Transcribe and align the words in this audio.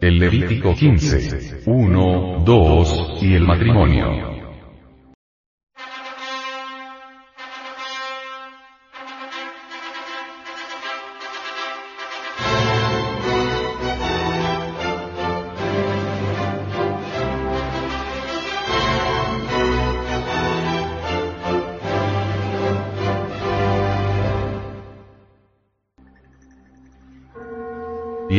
El 0.00 0.18
Levítico 0.18 0.74
15. 0.74 1.62
1, 1.66 2.42
2, 2.44 3.18
y 3.22 3.34
el 3.34 3.42
matrimonio. 3.44 4.31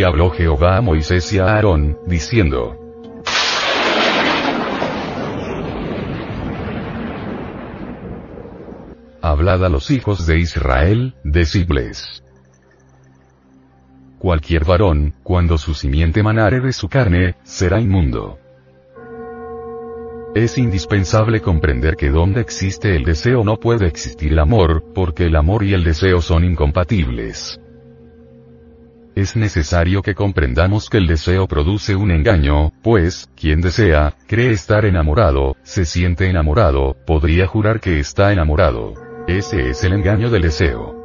Habló 0.04 0.32
Jehová 0.32 0.78
a 0.78 0.82
Moisés 0.82 1.32
y 1.34 1.40
a 1.40 1.46
Aarón, 1.46 1.98
diciendo, 2.06 2.78
Hablad 9.22 9.64
a 9.64 9.70
los 9.70 9.90
hijos 9.90 10.28
de 10.28 10.40
Israel, 10.40 11.16
decidles. 11.24 12.24
Cualquier 14.20 14.66
varón, 14.66 15.14
cuando 15.24 15.58
su 15.58 15.74
simiente 15.74 16.22
manare 16.22 16.60
de 16.60 16.74
su 16.74 16.90
carne, 16.90 17.36
será 17.44 17.80
inmundo. 17.80 18.38
Es 20.36 20.58
indispensable 20.58 21.42
comprender 21.42 21.96
que 21.96 22.10
donde 22.10 22.42
existe 22.42 22.96
el 22.96 23.06
deseo 23.06 23.44
no 23.44 23.58
puede 23.58 23.88
existir 23.88 24.34
el 24.34 24.40
amor, 24.40 24.84
porque 24.94 25.28
el 25.28 25.36
amor 25.38 25.64
y 25.64 25.74
el 25.74 25.84
deseo 25.84 26.22
son 26.22 26.44
incompatibles. 26.44 27.60
Es 29.16 29.36
necesario 29.36 30.02
que 30.02 30.16
comprendamos 30.16 30.90
que 30.90 30.98
el 30.98 31.06
deseo 31.06 31.48
produce 31.48 31.96
un 31.96 32.10
engaño, 32.10 32.72
pues, 32.82 33.30
quien 33.36 33.62
desea, 33.62 34.16
cree 34.28 34.52
estar 34.52 34.86
enamorado, 34.86 35.56
se 35.62 35.86
siente 35.86 36.28
enamorado, 36.28 36.98
podría 37.06 37.46
jurar 37.46 37.80
que 37.80 38.00
está 38.00 38.34
enamorado. 38.34 38.96
Ese 39.28 39.70
es 39.70 39.84
el 39.84 39.94
engaño 39.94 40.32
del 40.32 40.42
deseo. 40.42 40.96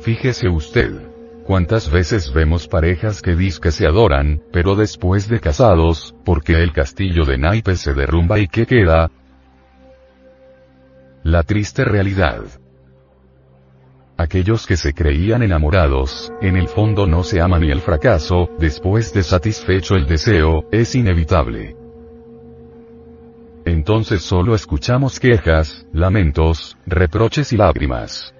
Fíjese 0.00 0.48
usted. 0.48 0.92
¿Cuántas 1.44 1.90
veces 1.90 2.32
vemos 2.32 2.68
parejas 2.68 3.20
que 3.20 3.36
que 3.60 3.70
se 3.70 3.86
adoran, 3.86 4.40
pero 4.50 4.76
después 4.76 5.28
de 5.28 5.40
casados, 5.40 6.14
porque 6.24 6.54
el 6.62 6.72
castillo 6.72 7.26
de 7.26 7.36
naipes 7.36 7.80
se 7.80 7.92
derrumba 7.92 8.38
y 8.38 8.48
qué 8.48 8.64
queda? 8.64 9.10
La 11.22 11.42
triste 11.42 11.84
realidad. 11.84 12.44
Aquellos 14.16 14.66
que 14.66 14.76
se 14.76 14.94
creían 14.94 15.42
enamorados, 15.42 16.32
en 16.40 16.56
el 16.56 16.68
fondo 16.68 17.06
no 17.06 17.24
se 17.24 17.40
aman 17.40 17.64
y 17.64 17.72
el 17.72 17.80
fracaso, 17.80 18.48
después 18.60 19.12
de 19.12 19.24
satisfecho 19.24 19.96
el 19.96 20.06
deseo, 20.06 20.68
es 20.70 20.94
inevitable. 20.94 21.76
Entonces 23.64 24.22
solo 24.22 24.54
escuchamos 24.54 25.18
quejas, 25.18 25.84
lamentos, 25.92 26.76
reproches 26.86 27.52
y 27.52 27.56
lágrimas. 27.56 28.32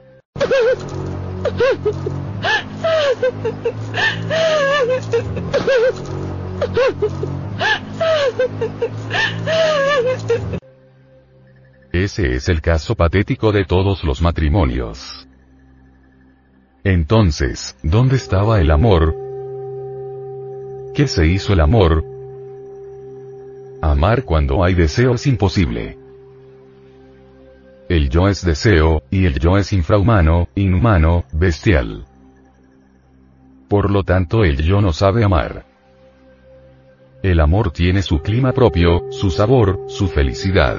Ese 11.91 12.35
es 12.35 12.49
el 12.49 12.61
caso 12.61 12.95
patético 12.95 13.51
de 13.51 13.65
todos 13.65 14.05
los 14.05 14.23
matrimonios. 14.23 15.27
Entonces, 16.87 17.79
¿dónde 17.83 18.17
estaba 18.17 18.61
el 18.61 18.71
amor? 18.71 19.17
¿Qué 20.95 21.09
se 21.09 21.27
hizo 21.27 21.55
el 21.55 21.61
amor? 21.61 22.05
Amar 23.81 24.25
cuando 24.25 24.63
hay 24.63 24.75
deseo 24.75 25.15
es 25.15 25.27
imposible. 25.27 25.97
El 27.89 28.11
yo 28.11 28.29
es 28.29 28.45
deseo, 28.45 29.03
y 29.11 29.25
el 29.25 29.39
yo 29.39 29.57
es 29.57 29.73
infrahumano, 29.73 30.49
inhumano, 30.57 31.25
bestial. 31.33 32.05
Por 33.67 33.91
lo 33.91 34.05
tanto 34.05 34.45
el 34.45 34.59
yo 34.59 34.83
no 34.83 34.93
sabe 34.93 35.25
amar. 35.25 35.65
El 37.23 37.41
amor 37.41 37.71
tiene 37.71 38.03
su 38.03 38.21
clima 38.21 38.53
propio, 38.53 39.11
su 39.11 39.31
sabor, 39.31 39.87
su 39.89 40.09
felicidad. 40.09 40.77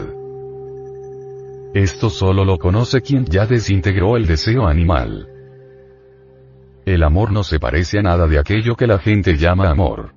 Esto 1.74 2.12
solo 2.12 2.46
lo 2.46 2.59
conoce 2.59 3.02
quien 3.02 3.25
ya 3.25 3.47
desintegró 3.47 4.18
el 4.18 4.28
deseo 4.28 4.68
animal. 4.68 5.34
El 6.85 7.01
amor 7.01 7.31
no 7.31 7.44
se 7.44 7.59
parece 7.59 7.97
a 7.97 8.03
nada 8.03 8.28
de 8.28 8.38
aquello 8.38 8.75
que 8.75 8.85
la 8.85 9.00
gente 9.00 9.38
llama 9.38 9.69
amor. 9.69 10.13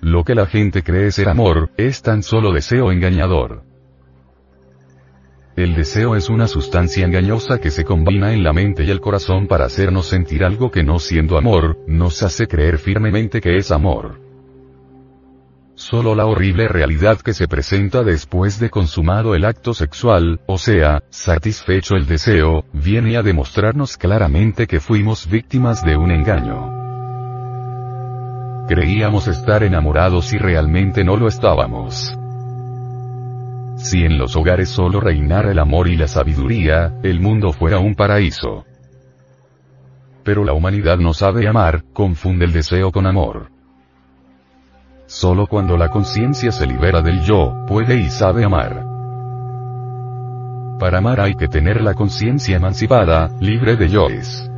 Lo 0.00 0.24
que 0.24 0.34
la 0.34 0.46
gente 0.46 0.82
cree 0.82 1.12
ser 1.12 1.28
amor, 1.28 1.70
es 1.76 2.02
tan 2.02 2.24
solo 2.24 2.52
deseo 2.52 2.90
engañador. 2.90 3.62
El 5.54 5.76
deseo 5.76 6.16
es 6.16 6.28
una 6.28 6.48
sustancia 6.48 7.06
engañosa 7.06 7.60
que 7.60 7.70
se 7.70 7.84
combina 7.84 8.34
en 8.34 8.42
la 8.42 8.52
mente 8.52 8.82
y 8.82 8.90
el 8.90 9.00
corazón 9.00 9.46
para 9.46 9.66
hacernos 9.66 10.06
sentir 10.08 10.42
algo 10.42 10.72
que 10.72 10.82
no 10.82 10.98
siendo 10.98 11.38
amor, 11.38 11.78
nos 11.86 12.24
hace 12.24 12.48
creer 12.48 12.78
firmemente 12.78 13.40
que 13.40 13.56
es 13.56 13.70
amor. 13.70 14.23
Solo 15.76 16.14
la 16.14 16.26
horrible 16.26 16.68
realidad 16.68 17.18
que 17.20 17.32
se 17.32 17.48
presenta 17.48 18.04
después 18.04 18.60
de 18.60 18.70
consumado 18.70 19.34
el 19.34 19.44
acto 19.44 19.74
sexual, 19.74 20.40
o 20.46 20.56
sea, 20.56 21.02
satisfecho 21.10 21.96
el 21.96 22.06
deseo, 22.06 22.64
viene 22.72 23.16
a 23.16 23.22
demostrarnos 23.22 23.96
claramente 23.96 24.68
que 24.68 24.78
fuimos 24.78 25.28
víctimas 25.28 25.84
de 25.84 25.96
un 25.96 26.12
engaño. 26.12 26.72
Creíamos 28.68 29.26
estar 29.26 29.64
enamorados 29.64 30.32
y 30.32 30.38
realmente 30.38 31.02
no 31.02 31.16
lo 31.16 31.26
estábamos. 31.26 32.16
Si 33.76 34.04
en 34.04 34.16
los 34.16 34.36
hogares 34.36 34.68
solo 34.68 35.00
reinara 35.00 35.50
el 35.50 35.58
amor 35.58 35.88
y 35.88 35.96
la 35.96 36.06
sabiduría, 36.06 36.94
el 37.02 37.18
mundo 37.18 37.52
fuera 37.52 37.80
un 37.80 37.96
paraíso. 37.96 38.64
Pero 40.22 40.44
la 40.44 40.52
humanidad 40.52 40.98
no 40.98 41.12
sabe 41.14 41.48
amar, 41.48 41.82
confunde 41.92 42.44
el 42.44 42.52
deseo 42.52 42.92
con 42.92 43.06
amor. 43.06 43.53
Solo 45.14 45.46
cuando 45.46 45.76
la 45.76 45.90
conciencia 45.90 46.50
se 46.50 46.66
libera 46.66 47.00
del 47.00 47.22
yo, 47.22 47.54
puede 47.68 48.00
y 48.00 48.10
sabe 48.10 48.42
amar. 48.44 48.84
Para 50.80 50.98
amar 50.98 51.20
hay 51.20 51.36
que 51.36 51.46
tener 51.46 51.80
la 51.82 51.94
conciencia 51.94 52.56
emancipada, 52.56 53.30
libre 53.38 53.76
de 53.76 53.88
yoes. 53.88 54.50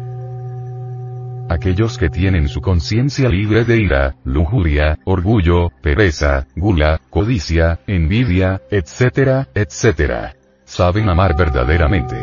Aquellos 1.51 1.99
que 1.99 2.09
tienen 2.09 2.49
su 2.49 2.63
conciencia 2.63 3.29
libre 3.29 3.67
de 3.67 3.77
ira, 3.77 4.15
lujuria, 4.25 4.99
orgullo, 5.05 5.73
pereza, 5.83 6.47
gula, 6.57 7.03
codicia, 7.11 7.81
envidia, 7.87 8.63
etcétera, 8.71 9.49
etcétera. 9.55 10.37
Saben 10.65 11.11
amar 11.11 11.37
verdaderamente. 11.37 12.17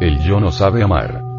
El 0.00 0.20
yo 0.20 0.38
no 0.38 0.52
sabe 0.52 0.84
amar. 0.84 1.31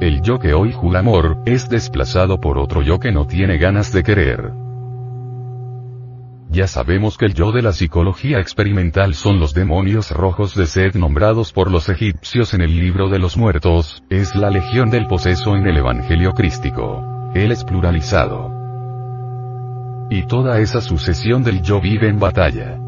El 0.00 0.22
yo 0.22 0.38
que 0.38 0.54
hoy 0.54 0.72
jura 0.72 1.00
amor, 1.00 1.42
es 1.44 1.68
desplazado 1.68 2.40
por 2.40 2.56
otro 2.56 2.80
yo 2.80 2.98
que 2.98 3.12
no 3.12 3.26
tiene 3.26 3.58
ganas 3.58 3.92
de 3.92 4.02
querer. 4.02 4.50
Ya 6.48 6.66
sabemos 6.66 7.18
que 7.18 7.26
el 7.26 7.34
yo 7.34 7.52
de 7.52 7.60
la 7.60 7.72
psicología 7.72 8.40
experimental 8.40 9.14
son 9.14 9.38
los 9.38 9.52
demonios 9.52 10.10
rojos 10.10 10.54
de 10.54 10.64
sed 10.64 10.94
nombrados 10.94 11.52
por 11.52 11.70
los 11.70 11.90
egipcios 11.90 12.54
en 12.54 12.62
el 12.62 12.80
libro 12.80 13.10
de 13.10 13.18
los 13.18 13.36
muertos, 13.36 14.02
es 14.08 14.34
la 14.34 14.48
legión 14.48 14.88
del 14.90 15.06
poseso 15.06 15.54
en 15.54 15.66
el 15.66 15.76
Evangelio 15.76 16.32
crístico. 16.32 17.30
Él 17.34 17.52
es 17.52 17.62
pluralizado. 17.62 18.50
Y 20.10 20.26
toda 20.26 20.60
esa 20.60 20.80
sucesión 20.80 21.44
del 21.44 21.60
yo 21.60 21.78
vive 21.78 22.08
en 22.08 22.18
batalla. 22.18 22.78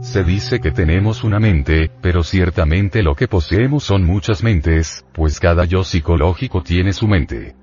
Se 0.00 0.24
dice 0.24 0.60
que 0.60 0.70
tenemos 0.70 1.24
una 1.24 1.38
mente, 1.38 1.90
pero 2.00 2.22
ciertamente 2.22 3.02
lo 3.02 3.14
que 3.14 3.28
poseemos 3.28 3.84
son 3.84 4.02
muchas 4.02 4.42
mentes, 4.42 5.04
pues 5.12 5.38
cada 5.38 5.66
yo 5.66 5.84
psicológico 5.84 6.62
tiene 6.62 6.94
su 6.94 7.06
mente. 7.06 7.54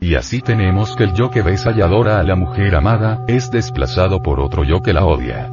Y 0.00 0.16
así 0.16 0.40
tenemos 0.40 0.96
que 0.96 1.04
el 1.04 1.14
yo 1.14 1.30
que 1.30 1.42
besa 1.42 1.72
y 1.76 1.80
adora 1.80 2.18
a 2.18 2.24
la 2.24 2.34
mujer 2.34 2.74
amada, 2.74 3.24
es 3.28 3.52
desplazado 3.52 4.20
por 4.20 4.40
otro 4.40 4.64
yo 4.64 4.82
que 4.82 4.92
la 4.92 5.04
odia. 5.04 5.48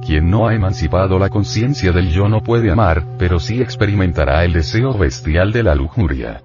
Quien 0.00 0.30
no 0.30 0.46
ha 0.46 0.54
emancipado 0.54 1.18
la 1.18 1.28
conciencia 1.28 1.90
del 1.90 2.10
yo 2.10 2.28
no 2.28 2.40
puede 2.40 2.70
amar, 2.70 3.04
pero 3.18 3.40
sí 3.40 3.60
experimentará 3.60 4.44
el 4.44 4.52
deseo 4.52 4.96
bestial 4.96 5.52
de 5.52 5.62
la 5.64 5.74
lujuria. 5.74 6.42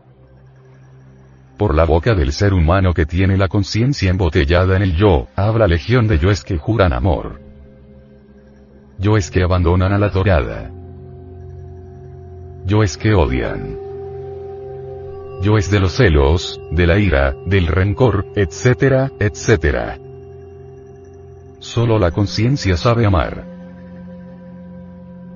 Por 1.58 1.74
la 1.74 1.86
boca 1.86 2.14
del 2.14 2.34
ser 2.34 2.54
humano 2.54 2.94
que 2.94 3.08
tiene 3.08 3.36
la 3.36 3.48
conciencia 3.48 4.12
embotellada 4.12 4.76
en 4.76 4.84
el 4.84 4.96
yo, 4.96 5.28
habla 5.36 5.66
legión 5.66 6.08
de 6.08 6.20
yoes 6.20 6.44
que 6.44 6.60
juran 6.60 6.94
amor. 6.94 7.42
Yoes 9.00 9.32
que 9.32 9.42
abandonan 9.42 9.92
a 9.92 9.98
la 9.98 10.10
dorada. 10.10 10.70
Yoes 12.66 12.96
que 12.96 13.16
odian. 13.16 13.76
Yoes 15.42 15.72
de 15.72 15.80
los 15.80 15.94
celos, 15.94 16.62
de 16.72 16.86
la 16.86 17.00
ira, 17.00 17.36
del 17.48 17.66
rencor, 17.66 18.28
etcétera, 18.36 19.12
etcétera. 19.20 19.98
Solo 21.58 21.98
la 21.98 22.12
conciencia 22.12 22.78
sabe 22.78 23.06
amar. 23.06 23.46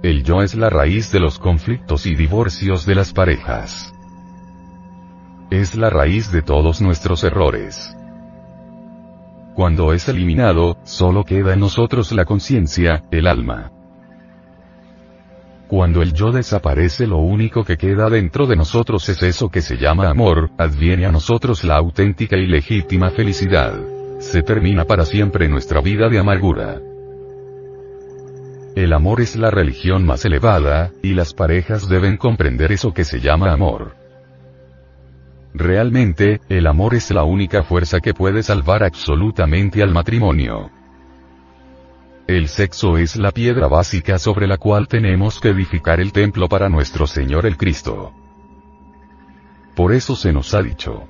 el 0.04 0.24
yo 0.24 0.42
es 0.42 0.56
la 0.56 0.70
raíz 0.70 1.12
de 1.12 1.20
los 1.20 1.40
conflictos 1.40 2.06
y 2.06 2.16
divorcios 2.16 2.86
de 2.86 2.96
las 2.96 3.12
parejas. 3.14 3.94
Es 5.51 5.75
la 5.75 5.89
raíz 5.89 6.31
de 6.31 6.42
todos 6.42 6.81
nuestros 6.81 7.25
errores. 7.25 7.94
Cuando 9.53 9.92
es 9.92 10.07
eliminado, 10.07 10.77
solo 10.86 11.25
queda 11.25 11.56
en 11.56 11.59
nosotros 11.59 12.13
la 12.13 12.24
conciencia, 12.24 13.03
el 13.12 13.27
alma. 13.27 13.69
Cuando 15.68 16.01
el 16.01 16.13
yo 16.13 16.31
desaparece 16.31 17.06
lo 17.06 17.18
único 17.18 17.65
que 17.65 17.75
queda 17.75 18.09
dentro 18.09 18.48
de 18.48 18.56
nosotros 18.56 19.09
es 19.09 19.21
eso 19.24 19.50
que 19.50 19.62
se 19.62 19.75
llama 19.75 20.09
amor, 20.09 20.51
adviene 20.57 21.06
a 21.06 21.12
nosotros 21.12 21.65
la 21.65 21.75
auténtica 21.75 22.38
y 22.38 22.48
legítima 22.48 23.09
felicidad. 23.09 23.74
Se 24.19 24.44
termina 24.44 24.86
para 24.86 25.03
siempre 25.03 25.50
nuestra 25.50 25.81
vida 25.81 26.07
de 26.07 26.18
amargura. 26.18 26.80
El 28.77 28.94
amor 28.94 29.19
es 29.19 29.36
la 29.36 29.51
religión 29.51 30.06
más 30.06 30.24
elevada, 30.24 30.94
y 31.03 31.13
las 31.13 31.33
parejas 31.33 31.89
deben 31.89 32.15
comprender 32.15 32.71
eso 32.71 32.94
que 32.94 33.03
se 33.03 33.19
llama 33.19 33.51
amor. 33.51 34.00
Realmente, 35.53 36.42
el 36.50 36.68
amor 36.68 36.95
es 36.95 37.12
la 37.12 37.24
única 37.24 37.63
fuerza 37.63 38.00
que 38.00 38.13
puede 38.13 38.42
salvar 38.42 38.83
absolutamente 38.83 39.83
al 39.83 39.92
matrimonio. 39.92 40.71
El 42.27 42.48
sexo 42.48 42.98
es 42.98 43.18
la 43.18 43.31
piedra 43.31 43.68
básica 43.68 44.18
sobre 44.18 44.48
la 44.48 44.57
cual 44.57 44.88
tenemos 44.88 45.39
que 45.39 45.50
edificar 45.50 46.00
el 46.00 46.13
templo 46.13 46.48
para 46.48 46.69
nuestro 46.69 47.06
Señor 47.06 47.45
el 47.45 47.57
Cristo. 47.57 48.13
Por 49.75 49.94
eso 49.94 50.15
se 50.15 50.31
nos 50.31 50.53
ha 50.53 50.62
dicho. 50.62 51.07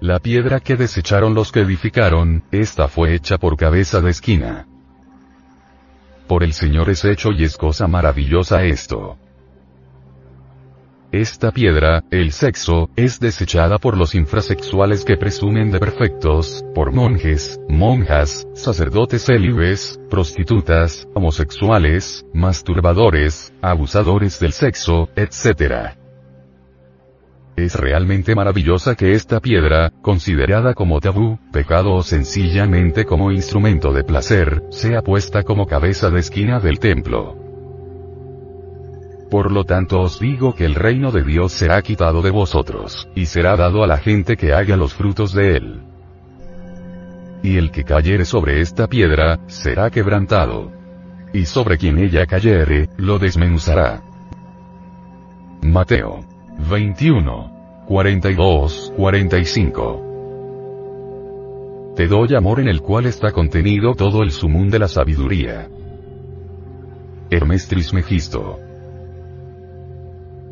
La 0.00 0.18
piedra 0.18 0.60
que 0.60 0.76
desecharon 0.76 1.32
los 1.32 1.52
que 1.52 1.60
edificaron, 1.60 2.42
esta 2.50 2.88
fue 2.88 3.14
hecha 3.14 3.38
por 3.38 3.56
cabeza 3.56 4.00
de 4.00 4.10
esquina. 4.10 4.66
Por 6.26 6.42
el 6.42 6.52
Señor 6.52 6.90
es 6.90 7.04
hecho 7.04 7.30
y 7.30 7.44
es 7.44 7.56
cosa 7.56 7.86
maravillosa 7.86 8.64
esto. 8.64 9.16
Esta 11.12 11.50
piedra, 11.50 12.04
el 12.10 12.32
sexo, 12.32 12.88
es 12.96 13.20
desechada 13.20 13.76
por 13.76 13.98
los 13.98 14.14
infrasexuales 14.14 15.04
que 15.04 15.18
presumen 15.18 15.70
de 15.70 15.78
perfectos, 15.78 16.64
por 16.74 16.90
monjes, 16.90 17.60
monjas, 17.68 18.48
sacerdotes 18.54 19.26
célibes, 19.26 20.00
prostitutas, 20.08 21.06
homosexuales, 21.12 22.24
masturbadores, 22.32 23.52
abusadores 23.60 24.40
del 24.40 24.54
sexo, 24.54 25.10
etc. 25.14 25.98
Es 27.56 27.74
realmente 27.74 28.34
maravillosa 28.34 28.94
que 28.94 29.12
esta 29.12 29.40
piedra, 29.40 29.92
considerada 30.00 30.72
como 30.72 30.98
tabú, 30.98 31.38
pecado 31.52 31.92
o 31.92 32.02
sencillamente 32.02 33.04
como 33.04 33.32
instrumento 33.32 33.92
de 33.92 34.02
placer, 34.02 34.62
sea 34.70 35.02
puesta 35.02 35.42
como 35.42 35.66
cabeza 35.66 36.08
de 36.08 36.20
esquina 36.20 36.58
del 36.58 36.78
templo. 36.78 37.51
Por 39.32 39.50
lo 39.50 39.64
tanto 39.64 40.00
os 40.02 40.20
digo 40.20 40.54
que 40.54 40.66
el 40.66 40.74
reino 40.74 41.10
de 41.10 41.22
Dios 41.22 41.52
será 41.52 41.80
quitado 41.80 42.20
de 42.20 42.30
vosotros, 42.30 43.08
y 43.14 43.24
será 43.24 43.56
dado 43.56 43.82
a 43.82 43.86
la 43.86 43.96
gente 43.96 44.36
que 44.36 44.52
haga 44.52 44.76
los 44.76 44.92
frutos 44.92 45.32
de 45.32 45.56
él. 45.56 45.80
Y 47.42 47.56
el 47.56 47.70
que 47.70 47.82
cayere 47.82 48.26
sobre 48.26 48.60
esta 48.60 48.88
piedra, 48.88 49.40
será 49.46 49.88
quebrantado. 49.88 50.70
Y 51.32 51.46
sobre 51.46 51.78
quien 51.78 51.98
ella 51.98 52.26
cayere, 52.26 52.90
lo 52.98 53.18
desmenuzará. 53.18 54.02
Mateo 55.62 56.26
21, 56.70 57.86
42, 57.88 58.92
45. 58.98 61.94
Te 61.96 62.06
doy 62.06 62.34
amor 62.34 62.60
en 62.60 62.68
el 62.68 62.82
cual 62.82 63.06
está 63.06 63.32
contenido 63.32 63.94
todo 63.94 64.24
el 64.24 64.30
sumún 64.30 64.68
de 64.68 64.78
la 64.78 64.88
sabiduría. 64.88 65.70
Hermes 67.30 67.66
Trismegisto. 67.66 68.58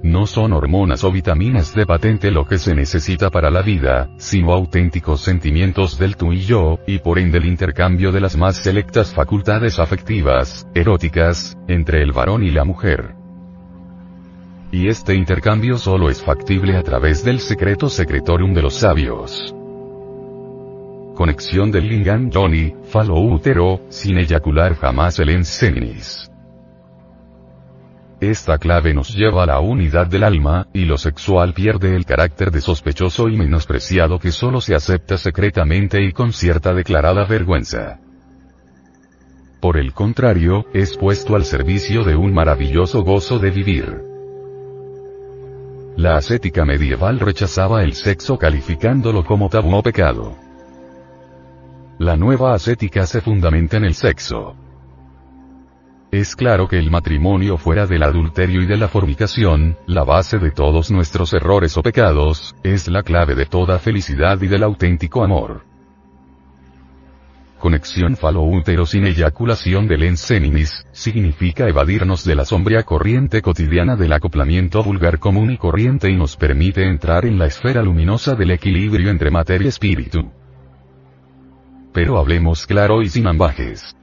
No 0.02 0.26
son 0.26 0.55
hormonas 0.55 1.05
o 1.05 1.12
vitaminas 1.12 1.75
de 1.75 1.85
patente 1.85 2.31
lo 2.31 2.47
que 2.47 2.56
se 2.56 2.75
necesita 2.75 3.29
para 3.29 3.50
la 3.50 3.61
vida, 3.61 4.08
sino 4.17 4.52
auténticos 4.52 5.20
sentimientos 5.20 5.99
del 5.99 6.17
tú 6.17 6.32
y 6.32 6.41
yo, 6.41 6.79
y 6.87 7.00
por 7.00 7.19
ende 7.19 7.37
el 7.37 7.44
intercambio 7.44 8.11
de 8.11 8.20
las 8.20 8.35
más 8.35 8.56
selectas 8.56 9.12
facultades 9.12 9.79
afectivas, 9.79 10.67
eróticas, 10.75 11.58
entre 11.69 12.02
el 12.02 12.12
varón 12.12 12.43
y 12.43 12.50
la 12.50 12.64
mujer. 12.64 13.14
Y 14.73 14.88
este 14.88 15.14
intercambio 15.14 15.76
solo 15.76 16.08
es 16.08 16.23
factible 16.23 16.76
a 16.79 16.82
través 16.82 17.23
del 17.23 17.38
secreto 17.38 17.91
secretorium 17.91 18.55
de 18.55 18.62
los 18.62 18.76
sabios. 18.76 19.55
Conexión 21.14 21.70
del 21.70 21.88
lingam 21.88 22.31
Johnny, 22.32 22.73
falo 22.85 23.20
útero, 23.20 23.82
sin 23.91 24.17
eyacular 24.17 24.76
jamás 24.76 25.19
el 25.19 25.29
enseninis. 25.29 26.30
Esta 28.21 28.59
clave 28.59 28.93
nos 28.93 29.15
lleva 29.15 29.45
a 29.45 29.47
la 29.47 29.61
unidad 29.61 30.07
del 30.07 30.25
alma, 30.25 30.69
y 30.75 30.85
lo 30.85 30.99
sexual 30.99 31.55
pierde 31.55 31.97
el 31.97 32.05
carácter 32.05 32.51
de 32.51 32.61
sospechoso 32.61 33.29
y 33.29 33.37
menospreciado 33.39 34.19
que 34.19 34.31
solo 34.31 34.61
se 34.61 34.75
acepta 34.75 35.17
secretamente 35.17 36.03
y 36.03 36.13
con 36.13 36.35
cierta 36.35 36.75
declarada 36.75 37.25
vergüenza. 37.25 37.99
Por 39.59 39.79
el 39.79 39.95
contrario, 39.95 40.67
es 40.75 40.99
puesto 40.99 41.35
al 41.35 41.47
servicio 41.47 42.05
de 42.05 42.15
un 42.15 42.35
maravilloso 42.35 43.03
gozo 43.05 43.39
de 43.39 43.51
vivir. 43.51 44.03
La 45.97 46.17
ascética 46.17 46.67
medieval 46.67 47.21
rechazaba 47.21 47.83
el 47.83 47.95
sexo 47.95 48.37
calificándolo 48.37 49.25
como 49.25 49.49
tabú 49.49 49.75
o 49.75 49.83
pecado. 49.83 50.37
La 51.99 52.17
nueva 52.17 52.53
ascética 52.53 53.07
se 53.07 53.23
fundamenta 53.23 53.79
en 53.79 53.85
el 53.85 53.95
sexo. 53.95 54.57
Es 56.11 56.35
claro 56.35 56.67
que 56.67 56.77
el 56.77 56.91
matrimonio 56.91 57.57
fuera 57.57 57.87
del 57.87 58.03
adulterio 58.03 58.62
y 58.62 58.67
de 58.67 58.77
la 58.77 58.89
fornicación, 58.89 59.77
la 59.87 60.03
base 60.03 60.39
de 60.39 60.51
todos 60.51 60.91
nuestros 60.91 61.33
errores 61.33 61.77
o 61.77 61.83
pecados, 61.83 62.57
es 62.65 62.89
la 62.89 63.05
clave 63.05 63.37
de 63.37 63.47
toda 63.47 63.79
felicidad 63.79 64.41
y 64.43 64.49
del 64.49 64.65
auténtico 64.65 65.23
amor. 65.23 65.62
Conexión 67.61 68.17
falo-útero 68.17 68.87
sin 68.87 69.07
eyaculación 69.07 69.87
del 69.87 70.03
enseninis, 70.03 70.85
significa 70.91 71.69
evadirnos 71.69 72.25
de 72.25 72.35
la 72.35 72.45
sombría 72.45 72.83
corriente 72.83 73.41
cotidiana 73.41 73.95
del 73.95 74.12
acoplamiento 74.12 74.83
vulgar 74.83 75.21
común 75.21 75.53
y 75.53 75.59
corriente 75.59 76.11
y 76.11 76.17
nos 76.17 76.37
permite 76.37 76.89
entrar 76.89 77.25
en 77.25 77.39
la 77.39 77.47
esfera 77.47 77.83
luminosa 77.83 78.35
del 78.35 78.51
equilibrio 78.51 79.11
entre 79.11 79.31
materia 79.31 79.67
y 79.67 79.69
espíritu. 79.69 80.29
Pero 81.93 82.19
hablemos 82.19 82.67
claro 82.67 83.01
y 83.01 83.09
sin 83.09 83.29
ambajes. 83.29 83.95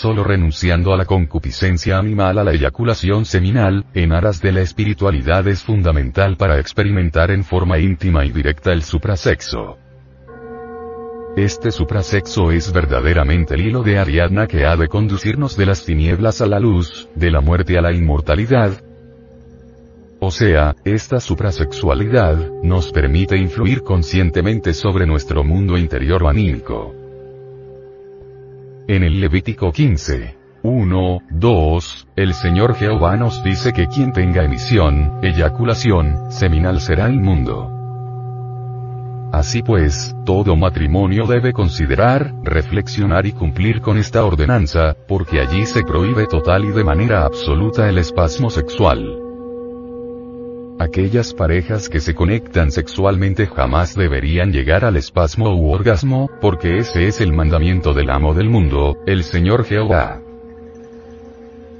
Solo 0.00 0.22
renunciando 0.22 0.94
a 0.94 0.96
la 0.96 1.06
concupiscencia 1.06 1.98
animal 1.98 2.38
a 2.38 2.44
la 2.44 2.52
eyaculación 2.52 3.24
seminal, 3.24 3.84
en 3.94 4.12
aras 4.12 4.40
de 4.40 4.52
la 4.52 4.60
espiritualidad 4.60 5.48
es 5.48 5.64
fundamental 5.64 6.36
para 6.36 6.60
experimentar 6.60 7.32
en 7.32 7.42
forma 7.42 7.80
íntima 7.80 8.24
y 8.24 8.30
directa 8.30 8.72
el 8.72 8.84
suprasexo. 8.84 9.76
Este 11.36 11.72
suprasexo 11.72 12.52
es 12.52 12.72
verdaderamente 12.72 13.54
el 13.54 13.62
hilo 13.62 13.82
de 13.82 13.98
Ariadna 13.98 14.46
que 14.46 14.66
ha 14.66 14.76
de 14.76 14.86
conducirnos 14.86 15.56
de 15.56 15.66
las 15.66 15.84
tinieblas 15.84 16.40
a 16.42 16.46
la 16.46 16.60
luz, 16.60 17.08
de 17.16 17.32
la 17.32 17.40
muerte 17.40 17.76
a 17.76 17.80
la 17.82 17.92
inmortalidad. 17.92 18.80
O 20.20 20.30
sea, 20.30 20.76
esta 20.84 21.18
suprasexualidad, 21.18 22.36
nos 22.62 22.92
permite 22.92 23.36
influir 23.36 23.82
conscientemente 23.82 24.74
sobre 24.74 25.06
nuestro 25.06 25.42
mundo 25.42 25.76
interior 25.76 26.22
o 26.22 26.28
anímico. 26.28 27.07
En 28.88 29.02
el 29.02 29.20
Levítico 29.20 29.70
15. 29.70 30.38
1, 30.62 31.18
2, 31.30 32.08
el 32.16 32.32
Señor 32.32 32.74
Jehová 32.74 33.18
nos 33.18 33.44
dice 33.44 33.74
que 33.74 33.86
quien 33.86 34.14
tenga 34.14 34.42
emisión, 34.44 35.20
eyaculación, 35.22 36.32
seminal 36.32 36.80
será 36.80 37.10
inmundo. 37.10 37.70
Así 39.30 39.62
pues, 39.62 40.16
todo 40.24 40.56
matrimonio 40.56 41.26
debe 41.26 41.52
considerar, 41.52 42.32
reflexionar 42.42 43.26
y 43.26 43.32
cumplir 43.32 43.82
con 43.82 43.98
esta 43.98 44.24
ordenanza, 44.24 44.96
porque 45.06 45.42
allí 45.42 45.66
se 45.66 45.82
prohíbe 45.84 46.26
total 46.26 46.64
y 46.64 46.68
de 46.68 46.84
manera 46.84 47.26
absoluta 47.26 47.90
el 47.90 47.98
espasmo 47.98 48.48
sexual. 48.48 49.27
Aquellas 50.78 51.34
parejas 51.34 51.88
que 51.88 51.98
se 51.98 52.14
conectan 52.14 52.70
sexualmente 52.70 53.46
jamás 53.46 53.96
deberían 53.96 54.52
llegar 54.52 54.84
al 54.84 54.96
espasmo 54.96 55.52
u 55.56 55.72
orgasmo, 55.72 56.30
porque 56.40 56.78
ese 56.78 57.08
es 57.08 57.20
el 57.20 57.32
mandamiento 57.32 57.94
del 57.94 58.10
amo 58.10 58.32
del 58.32 58.48
mundo, 58.48 58.96
el 59.04 59.24
Señor 59.24 59.64
Jehová. 59.64 60.20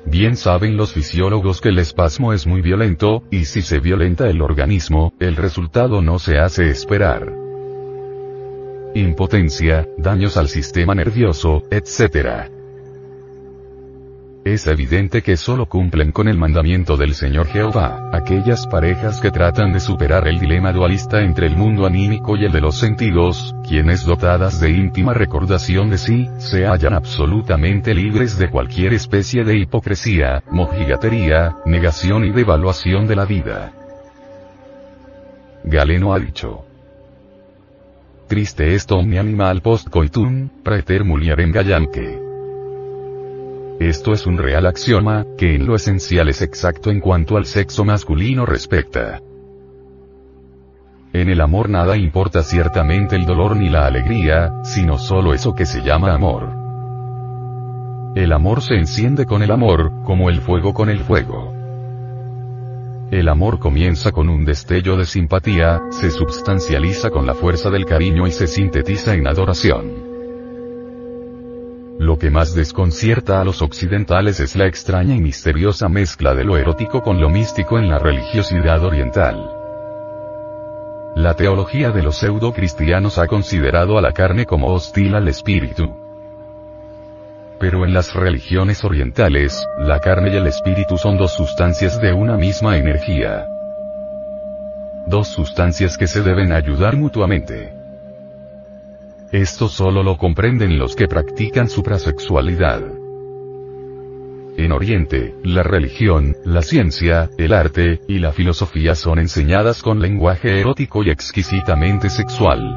Bien 0.04 0.36
saben 0.36 0.76
los 0.76 0.92
fisiólogos 0.92 1.60
que 1.60 1.68
el 1.68 1.78
espasmo 1.78 2.32
es 2.32 2.46
muy 2.46 2.60
violento, 2.60 3.22
y 3.30 3.44
si 3.44 3.62
se 3.62 3.78
violenta 3.78 4.28
el 4.28 4.42
organismo, 4.42 5.12
el 5.20 5.36
resultado 5.36 6.02
no 6.02 6.18
se 6.18 6.38
hace 6.38 6.68
esperar. 6.68 7.32
Impotencia, 8.94 9.86
daños 9.96 10.36
al 10.36 10.48
sistema 10.48 10.94
nervioso, 10.96 11.62
etc. 11.70 12.57
es 14.44 14.66
evidente 14.66 15.22
que 15.22 15.36
solo 15.36 15.66
cumplen 15.66 16.12
con 16.12 16.28
el 16.28 16.38
mandamiento 16.38 16.96
del 16.96 17.14
Señor 17.14 17.46
Jehová, 17.48 18.10
aquellas 18.12 18.66
parejas 18.66 19.20
que 19.20 19.30
tratan 19.30 19.72
de 19.72 19.80
superar 19.80 20.26
el 20.26 20.38
dilema 20.38 20.72
dualista 20.72 21.20
entre 21.22 21.46
el 21.46 21.56
mundo 21.56 21.86
anímico 21.86 22.36
y 22.36 22.44
el 22.44 22.52
de 22.52 22.60
los 22.60 22.76
sentidos, 22.76 23.54
quienes 23.66 24.04
dotadas 24.04 24.60
de 24.60 24.70
íntima 24.70 25.12
recordación 25.12 25.90
de 25.90 25.98
sí, 25.98 26.28
se 26.38 26.66
hallan 26.66 26.94
absolutamente 26.94 27.94
libres 27.94 28.38
de 28.38 28.50
cualquier 28.50 28.94
especie 28.94 29.44
de 29.44 29.58
hipocresía, 29.58 30.42
mojigatería, 30.50 31.56
negación 31.66 32.24
y 32.24 32.30
devaluación 32.30 33.06
de 33.06 33.16
la 33.16 33.24
vida. 33.24 33.72
Galeno 35.64 36.14
ha 36.14 36.18
dicho. 36.18 36.64
Triste 38.28 38.74
esto 38.74 39.02
mi 39.02 39.18
animal 39.18 39.62
post 39.62 39.88
coitum, 39.88 40.48
praeter 40.62 41.04
mulierem 41.04 41.50
gallanque. 41.50 42.27
Esto 43.80 44.12
es 44.12 44.26
un 44.26 44.38
real 44.38 44.66
axioma, 44.66 45.24
que 45.36 45.54
en 45.54 45.64
lo 45.64 45.76
esencial 45.76 46.28
es 46.28 46.42
exacto 46.42 46.90
en 46.90 46.98
cuanto 46.98 47.36
al 47.36 47.46
sexo 47.46 47.84
masculino 47.84 48.44
respecta. 48.44 49.20
En 51.12 51.28
el 51.28 51.40
amor 51.40 51.70
nada 51.70 51.96
importa 51.96 52.42
ciertamente 52.42 53.14
el 53.14 53.24
dolor 53.24 53.56
ni 53.56 53.68
la 53.68 53.86
alegría, 53.86 54.52
sino 54.64 54.98
solo 54.98 55.32
eso 55.32 55.54
que 55.54 55.64
se 55.64 55.82
llama 55.82 56.12
amor. 56.12 56.50
El 58.16 58.32
amor 58.32 58.62
se 58.62 58.74
enciende 58.74 59.26
con 59.26 59.42
el 59.44 59.52
amor, 59.52 59.92
como 60.04 60.28
el 60.28 60.40
fuego 60.40 60.74
con 60.74 60.90
el 60.90 60.98
fuego. 60.98 61.54
El 63.12 63.28
amor 63.28 63.60
comienza 63.60 64.10
con 64.10 64.28
un 64.28 64.44
destello 64.44 64.96
de 64.96 65.06
simpatía, 65.06 65.80
se 65.90 66.10
substancializa 66.10 67.10
con 67.10 67.26
la 67.26 67.34
fuerza 67.34 67.70
del 67.70 67.86
cariño 67.86 68.26
y 68.26 68.32
se 68.32 68.48
sintetiza 68.48 69.14
en 69.14 69.28
adoración. 69.28 70.07
Lo 71.98 72.16
que 72.16 72.30
más 72.30 72.54
desconcierta 72.54 73.40
a 73.40 73.44
los 73.44 73.60
occidentales 73.60 74.38
es 74.38 74.54
la 74.54 74.66
extraña 74.66 75.16
y 75.16 75.20
misteriosa 75.20 75.88
mezcla 75.88 76.32
de 76.32 76.44
lo 76.44 76.56
erótico 76.56 77.02
con 77.02 77.20
lo 77.20 77.28
místico 77.28 77.76
en 77.76 77.88
la 77.88 77.98
religiosidad 77.98 78.84
oriental. 78.84 79.50
La 81.16 81.34
teología 81.34 81.90
de 81.90 82.04
los 82.04 82.18
pseudo-cristianos 82.18 83.18
ha 83.18 83.26
considerado 83.26 83.98
a 83.98 84.00
la 84.00 84.12
carne 84.12 84.46
como 84.46 84.72
hostil 84.72 85.16
al 85.16 85.26
espíritu. 85.26 85.92
Pero 87.58 87.84
en 87.84 87.92
las 87.92 88.14
religiones 88.14 88.84
orientales, 88.84 89.66
la 89.80 89.98
carne 89.98 90.32
y 90.32 90.36
el 90.36 90.46
espíritu 90.46 90.96
son 90.96 91.18
dos 91.18 91.32
sustancias 91.32 92.00
de 92.00 92.12
una 92.12 92.36
misma 92.36 92.76
energía. 92.76 93.44
Dos 95.08 95.26
sustancias 95.26 95.98
que 95.98 96.06
se 96.06 96.22
deben 96.22 96.52
ayudar 96.52 96.96
mutuamente. 96.96 97.77
Esto 99.32 99.68
solo 99.68 100.02
lo 100.02 100.16
comprenden 100.16 100.78
los 100.78 100.96
que 100.96 101.06
practican 101.06 101.68
suprasexualidad. 101.68 102.82
En 104.56 104.72
Oriente, 104.72 105.34
la 105.44 105.62
religión, 105.62 106.34
la 106.44 106.62
ciencia, 106.62 107.28
el 107.36 107.52
arte, 107.52 108.00
y 108.08 108.20
la 108.20 108.32
filosofía 108.32 108.94
son 108.94 109.18
enseñadas 109.18 109.82
con 109.82 110.00
lenguaje 110.00 110.58
erótico 110.60 111.02
y 111.04 111.10
exquisitamente 111.10 112.08
sexual. 112.08 112.74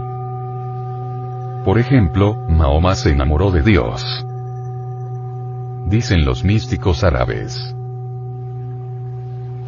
Por 1.64 1.80
ejemplo, 1.80 2.36
Mahoma 2.50 2.96
se 2.96 3.12
enamoró 3.12 3.52
de 3.52 3.62
Dios. 3.62 4.04
Dicen 5.88 6.26
los 6.26 6.44
místicos 6.44 7.04
árabes 7.04 7.76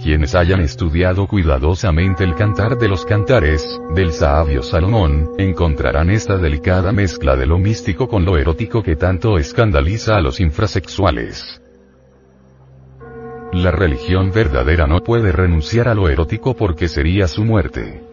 quienes 0.04 0.36
hayan 0.36 0.60
estudiado 0.60 1.28
cuidadosamente 1.28 2.26
el 2.26 2.36
cantar 2.36 2.78
de 2.78 2.90
los 2.90 3.06
cantares, 3.06 3.80
del 3.96 4.12
sabio 4.12 4.62
Salomón, 4.62 5.30
encontrarán 5.38 6.10
esta 6.10 6.38
delicada 6.38 6.92
mezcla 6.92 7.38
de 7.38 7.46
lo 7.46 7.58
místico 7.58 8.10
con 8.10 8.26
lo 8.26 8.38
erótico 8.38 8.84
que 8.84 8.98
tanto 8.98 9.38
escandaliza 9.38 10.18
a 10.18 10.22
los 10.22 10.42
infrasexuales. 10.42 11.62
La 13.54 13.72
religión 13.72 14.32
verdadera 14.32 14.88
no 14.88 15.00
puede 15.00 15.32
renunciar 15.32 15.88
a 15.88 15.96
lo 15.96 16.10
erótico 16.10 16.54
porque 16.54 16.90
sería 16.90 17.30
su 17.30 17.46
muerte. 17.46 18.04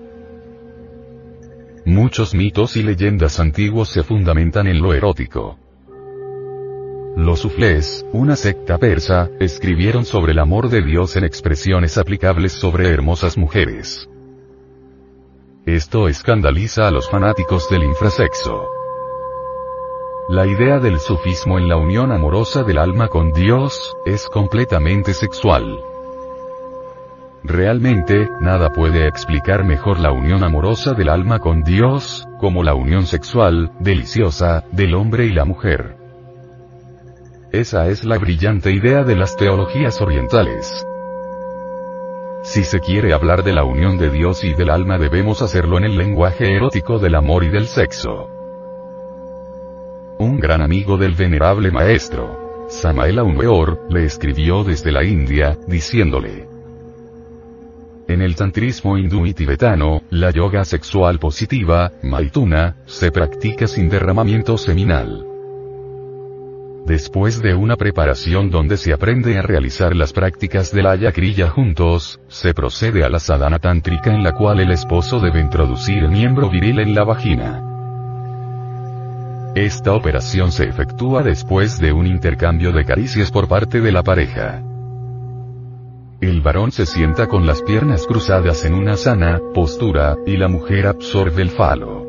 Muchos 1.85 2.35
mitos 2.35 2.77
y 2.77 2.85
leyendas 2.85 3.41
antiguos 3.41 3.89
se 3.89 4.05
fundamentan 4.05 4.69
en 4.69 4.81
lo 4.81 4.95
erótico. 4.95 5.59
Los 7.17 7.41
suflés, 7.41 8.07
una 8.13 8.37
secta 8.37 8.79
persa, 8.79 9.29
escribieron 9.41 10.05
sobre 10.05 10.33
el 10.33 10.39
amor 10.39 10.69
de 10.69 10.81
Dios 10.81 11.17
en 11.17 11.25
expresiones 11.25 11.99
aplicables 11.99 12.53
sobre 12.53 12.89
hermosas 12.89 13.37
mujeres. 13.37 14.09
Esto 15.67 16.09
escandaliza 16.09 16.87
a 16.87 16.91
los 16.91 17.11
fanáticos 17.11 17.69
del 17.69 17.83
infrasexo. 17.83 18.65
La 20.29 20.47
idea 20.47 20.79
del 20.79 21.01
sufismo 21.01 21.59
en 21.59 21.69
la 21.69 21.77
unión 21.77 22.13
amorosa 22.13 22.63
del 22.63 22.79
alma 22.79 23.09
con 23.09 23.33
Dios, 23.33 23.97
es 24.07 24.29
completamente 24.29 25.13
sexual. 25.13 25.81
Realmente, 27.43 28.29
nada 28.41 28.71
puede 28.73 29.09
explicar 29.09 29.65
mejor 29.65 29.99
la 29.99 30.13
unión 30.13 30.45
amorosa 30.45 30.93
del 30.93 31.09
alma 31.09 31.41
con 31.41 31.63
Dios, 31.63 32.29
como 32.39 32.63
la 32.63 32.75
unión 32.75 33.07
sexual, 33.07 33.73
deliciosa, 33.81 34.65
del 34.71 34.95
hombre 34.95 35.27
y 35.27 35.33
la 35.33 35.45
mujer. 35.45 36.00
Esa 37.53 37.89
es 37.89 38.05
la 38.05 38.17
brillante 38.17 38.71
idea 38.71 39.03
de 39.03 39.17
las 39.17 39.37
teologías 39.37 40.01
orientales. 40.01 40.87
Si 42.45 42.63
se 42.63 42.79
quiere 42.79 43.13
hablar 43.13 43.43
de 43.43 43.53
la 43.53 43.65
unión 43.65 43.99
de 43.99 44.09
Dios 44.09 44.45
y 44.45 44.55
del 44.55 44.71
alma 44.71 44.99
debemos 44.99 45.43
hacerlo 45.43 45.77
en 45.79 45.85
el 45.85 45.99
lenguaje 45.99 46.55
erótico 46.55 47.01
del 47.01 47.17
amor 47.17 47.43
y 47.43 47.49
del 47.49 47.67
sexo. 47.67 48.29
Un 50.21 50.39
gran 50.39 50.63
amigo 50.63 50.97
del 50.97 51.15
venerable 51.15 51.73
maestro, 51.73 52.67
Samael 52.69 53.19
Aumeor, 53.19 53.81
le 53.91 54.05
escribió 54.05 54.63
desde 54.63 54.93
la 54.93 55.03
India, 55.03 55.59
diciéndole, 55.67 56.47
en 58.07 58.23
el 58.23 58.35
tantrismo 58.35 58.99
hindú 58.99 59.25
y 59.25 59.35
tibetano, 59.35 60.03
la 60.11 60.31
yoga 60.31 60.65
sexual 60.65 61.21
positiva, 61.21 61.93
Maituna, 62.03 62.77
se 62.87 63.13
practica 63.13 63.69
sin 63.69 63.89
derramamiento 63.89 64.59
seminal. 64.59 65.30
Después 66.91 67.41
de 67.41 67.55
una 67.55 67.77
preparación 67.77 68.51
donde 68.51 68.77
se 68.77 68.93
aprende 68.93 69.39
a 69.39 69.43
realizar 69.43 69.95
las 69.95 70.13
prácticas 70.13 70.73
de 70.73 70.83
la 70.83 70.97
yakrilla 70.97 71.49
juntos, 71.49 72.19
se 72.27 72.53
procede 72.53 73.05
a 73.05 73.09
la 73.09 73.21
sadhana 73.21 73.61
tántrica 73.61 74.13
en 74.13 74.25
la 74.25 74.33
cual 74.33 74.59
el 74.59 74.73
esposo 74.73 75.21
debe 75.21 75.39
introducir 75.39 75.99
el 75.99 76.11
miembro 76.11 76.51
viril 76.51 76.81
en 76.81 76.93
la 76.97 77.05
vagina. 77.05 77.63
Esta 79.55 79.95
operación 79.95 80.51
se 80.51 80.65
efectúa 80.65 81.23
después 81.23 81.79
de 81.79 81.93
un 81.93 82.09
intercambio 82.09 82.73
de 82.73 82.85
caricias 82.85 83.31
por 83.31 83.47
parte 83.47 83.81
de 83.81 83.93
la 83.93 84.03
pareja. 84.03 84.61
El 86.21 86.41
varón 86.41 86.73
se 86.73 86.87
sienta 86.87 87.29
con 87.29 87.47
las 87.47 87.63
piernas 87.63 88.05
cruzadas 88.05 88.65
en 88.65 88.75
una 88.75 88.97
sana 88.97 89.41
postura, 89.55 90.17
y 90.27 90.37
la 90.37 90.49
mujer 90.49 90.89
absorbe 90.89 91.41
el 91.41 91.51
falo. 91.51 92.00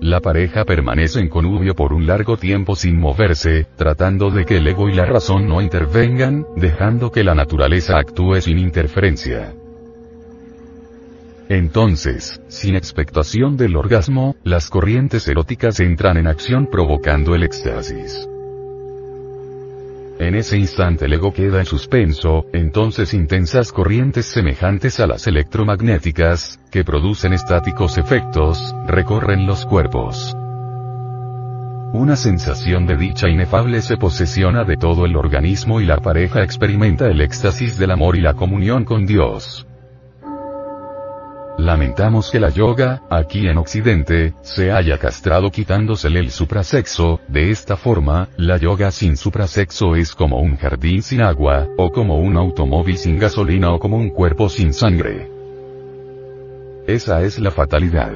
La 0.00 0.20
pareja 0.20 0.64
permanece 0.64 1.20
en 1.20 1.28
connubio 1.28 1.74
por 1.74 1.92
un 1.92 2.06
largo 2.06 2.36
tiempo 2.36 2.76
sin 2.76 2.98
moverse, 2.98 3.66
tratando 3.76 4.30
de 4.30 4.44
que 4.44 4.58
el 4.58 4.66
ego 4.66 4.88
y 4.88 4.94
la 4.94 5.06
razón 5.06 5.48
no 5.48 5.62
intervengan, 5.62 6.44
dejando 6.56 7.10
que 7.10 7.24
la 7.24 7.34
naturaleza 7.34 7.98
actúe 7.98 8.40
sin 8.40 8.58
interferencia. 8.58 9.54
Entonces, 11.48 12.40
sin 12.48 12.74
expectación 12.74 13.56
del 13.56 13.76
orgasmo, 13.76 14.36
las 14.44 14.68
corrientes 14.68 15.26
eróticas 15.28 15.80
entran 15.80 16.16
en 16.16 16.26
acción 16.26 16.66
provocando 16.70 17.34
el 17.34 17.44
éxtasis. 17.44 18.28
En 20.18 20.34
ese 20.34 20.56
instante 20.56 21.04
el 21.04 21.12
ego 21.12 21.32
queda 21.32 21.58
en 21.58 21.66
suspenso, 21.66 22.46
entonces 22.54 23.12
intensas 23.12 23.70
corrientes 23.70 24.24
semejantes 24.24 24.98
a 24.98 25.06
las 25.06 25.26
electromagnéticas, 25.26 26.58
que 26.70 26.84
producen 26.84 27.34
estáticos 27.34 27.98
efectos, 27.98 28.74
recorren 28.86 29.46
los 29.46 29.66
cuerpos. 29.66 30.34
Una 31.92 32.16
sensación 32.16 32.86
de 32.86 32.96
dicha 32.96 33.28
inefable 33.28 33.82
se 33.82 33.98
posesiona 33.98 34.64
de 34.64 34.76
todo 34.78 35.04
el 35.04 35.16
organismo 35.16 35.82
y 35.82 35.84
la 35.84 35.98
pareja 35.98 36.42
experimenta 36.42 37.06
el 37.08 37.20
éxtasis 37.20 37.78
del 37.78 37.90
amor 37.90 38.16
y 38.16 38.22
la 38.22 38.32
comunión 38.32 38.84
con 38.84 39.04
Dios. 39.04 39.66
Lamentamos 41.58 42.30
que 42.30 42.38
la 42.38 42.50
yoga, 42.50 43.02
aquí 43.08 43.48
en 43.48 43.56
Occidente, 43.56 44.34
se 44.42 44.72
haya 44.72 44.98
castrado 44.98 45.50
quitándosele 45.50 46.20
el 46.20 46.30
suprasexo, 46.30 47.20
de 47.28 47.50
esta 47.50 47.76
forma, 47.76 48.28
la 48.36 48.58
yoga 48.58 48.90
sin 48.90 49.16
suprasexo 49.16 49.96
es 49.96 50.14
como 50.14 50.38
un 50.40 50.56
jardín 50.56 51.02
sin 51.02 51.22
agua, 51.22 51.66
o 51.78 51.90
como 51.90 52.18
un 52.18 52.36
automóvil 52.36 52.98
sin 52.98 53.18
gasolina 53.18 53.72
o 53.72 53.78
como 53.78 53.96
un 53.96 54.10
cuerpo 54.10 54.50
sin 54.50 54.74
sangre. 54.74 55.30
Esa 56.86 57.22
es 57.22 57.38
la 57.38 57.50
fatalidad. 57.50 58.12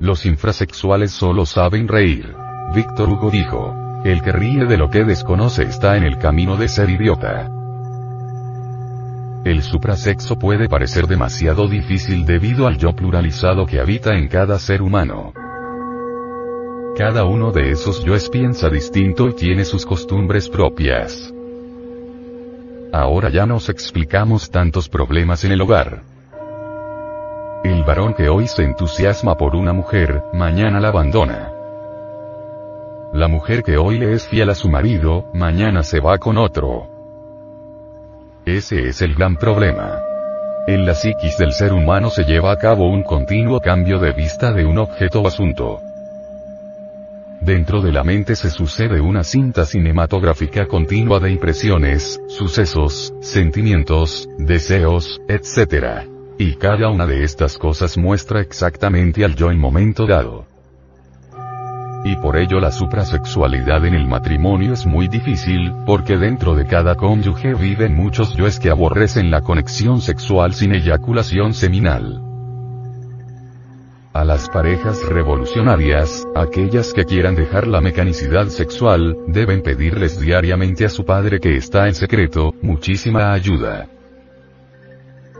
Los 0.00 0.26
infrasexuales 0.26 1.12
solo 1.12 1.46
saben 1.46 1.86
reír. 1.86 2.34
Víctor 2.74 3.08
Hugo 3.08 3.30
dijo, 3.30 4.02
el 4.04 4.22
que 4.22 4.32
ríe 4.32 4.64
de 4.64 4.76
lo 4.76 4.90
que 4.90 5.04
desconoce 5.04 5.62
está 5.62 5.96
en 5.96 6.02
el 6.02 6.18
camino 6.18 6.56
de 6.56 6.68
ser 6.68 6.90
idiota. 6.90 7.59
El 9.44 9.62
suprasexo 9.62 10.38
puede 10.38 10.68
parecer 10.68 11.06
demasiado 11.06 11.66
difícil 11.66 12.26
debido 12.26 12.66
al 12.66 12.76
yo 12.76 12.94
pluralizado 12.94 13.64
que 13.64 13.80
habita 13.80 14.14
en 14.14 14.28
cada 14.28 14.58
ser 14.58 14.82
humano. 14.82 15.32
Cada 16.94 17.24
uno 17.24 17.50
de 17.50 17.70
esos 17.70 18.04
yoes 18.04 18.28
piensa 18.28 18.68
distinto 18.68 19.28
y 19.28 19.32
tiene 19.32 19.64
sus 19.64 19.86
costumbres 19.86 20.50
propias. 20.50 21.32
Ahora 22.92 23.30
ya 23.30 23.46
nos 23.46 23.70
explicamos 23.70 24.50
tantos 24.50 24.90
problemas 24.90 25.42
en 25.44 25.52
el 25.52 25.62
hogar. 25.62 26.02
El 27.64 27.82
varón 27.84 28.12
que 28.12 28.28
hoy 28.28 28.46
se 28.46 28.64
entusiasma 28.64 29.36
por 29.38 29.56
una 29.56 29.72
mujer, 29.72 30.22
mañana 30.34 30.80
la 30.80 30.88
abandona. 30.88 31.50
La 33.14 33.26
mujer 33.26 33.62
que 33.62 33.78
hoy 33.78 33.98
le 33.98 34.12
es 34.12 34.28
fiel 34.28 34.50
a 34.50 34.54
su 34.54 34.68
marido, 34.68 35.30
mañana 35.32 35.82
se 35.82 35.98
va 35.98 36.18
con 36.18 36.36
otro. 36.36 36.99
Ese 38.56 38.88
es 38.88 39.00
el 39.00 39.14
gran 39.14 39.36
problema. 39.36 40.02
En 40.66 40.84
la 40.84 40.96
psiquis 40.96 41.38
del 41.38 41.52
ser 41.52 41.72
humano 41.72 42.10
se 42.10 42.24
lleva 42.24 42.50
a 42.50 42.56
cabo 42.56 42.90
un 42.90 43.04
continuo 43.04 43.60
cambio 43.60 44.00
de 44.00 44.10
vista 44.10 44.52
de 44.52 44.64
un 44.64 44.78
objeto 44.78 45.20
o 45.20 45.28
asunto. 45.28 45.80
Dentro 47.40 47.80
de 47.80 47.92
la 47.92 48.02
mente 48.02 48.34
se 48.34 48.50
sucede 48.50 49.00
una 49.00 49.22
cinta 49.22 49.64
cinematográfica 49.64 50.66
continua 50.66 51.20
de 51.20 51.30
impresiones, 51.30 52.20
sucesos, 52.26 53.14
sentimientos, 53.20 54.28
deseos, 54.36 55.20
etc. 55.28 56.08
Y 56.36 56.56
cada 56.56 56.88
una 56.88 57.06
de 57.06 57.22
estas 57.22 57.56
cosas 57.56 57.96
muestra 57.96 58.40
exactamente 58.40 59.24
al 59.24 59.36
yo 59.36 59.52
en 59.52 59.60
momento 59.60 60.08
dado. 60.08 60.49
Y 62.04 62.16
por 62.16 62.36
ello 62.38 62.60
la 62.60 62.72
suprasexualidad 62.72 63.84
en 63.84 63.94
el 63.94 64.08
matrimonio 64.08 64.72
es 64.72 64.86
muy 64.86 65.08
difícil, 65.08 65.72
porque 65.84 66.16
dentro 66.16 66.54
de 66.54 66.66
cada 66.66 66.94
cónyuge 66.94 67.54
viven 67.54 67.94
muchos 67.94 68.34
yoes 68.34 68.58
que 68.58 68.70
aborrecen 68.70 69.30
la 69.30 69.42
conexión 69.42 70.00
sexual 70.00 70.54
sin 70.54 70.74
eyaculación 70.74 71.52
seminal. 71.52 72.22
A 74.12 74.24
las 74.24 74.48
parejas 74.48 75.06
revolucionarias, 75.08 76.26
aquellas 76.34 76.92
que 76.92 77.04
quieran 77.04 77.36
dejar 77.36 77.66
la 77.68 77.80
mecanicidad 77.80 78.46
sexual, 78.46 79.16
deben 79.28 79.62
pedirles 79.62 80.18
diariamente 80.18 80.84
a 80.84 80.88
su 80.88 81.04
padre 81.04 81.38
que 81.38 81.56
está 81.56 81.86
en 81.86 81.94
secreto, 81.94 82.54
muchísima 82.60 83.32
ayuda. 83.32 83.99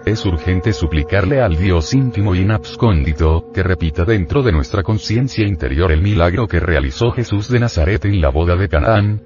Es 0.07 0.25
urgente 0.25 0.73
suplicarle 0.73 1.43
al 1.43 1.57
Dios 1.57 1.93
íntimo 1.93 2.35
y 2.35 2.41
inabscóndito, 2.41 3.53
que 3.53 3.63
repita 3.63 4.05
dentro 4.05 4.43
de 4.43 4.53
nuestra 4.53 4.83
conciencia 4.83 5.47
interior 5.47 5.93
el 5.93 6.01
milagro 6.01 6.47
que 6.47 6.59
realizó 6.59 7.11
Jesús 7.13 7.49
de 7.49 7.61
Nazaret 7.61 8.05
en 8.07 8.21
la 8.21 8.31
boda 8.31 8.57
de 8.57 8.69
Canaán, 8.69 9.21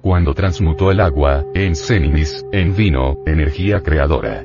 cuando 0.00 0.32
transmutó 0.32 0.90
el 0.90 1.00
agua, 1.00 1.44
en 1.54 1.74
sénimis, 1.74 2.44
en 2.52 2.74
vino, 2.74 3.18
energía 3.26 3.80
creadora. 3.80 4.44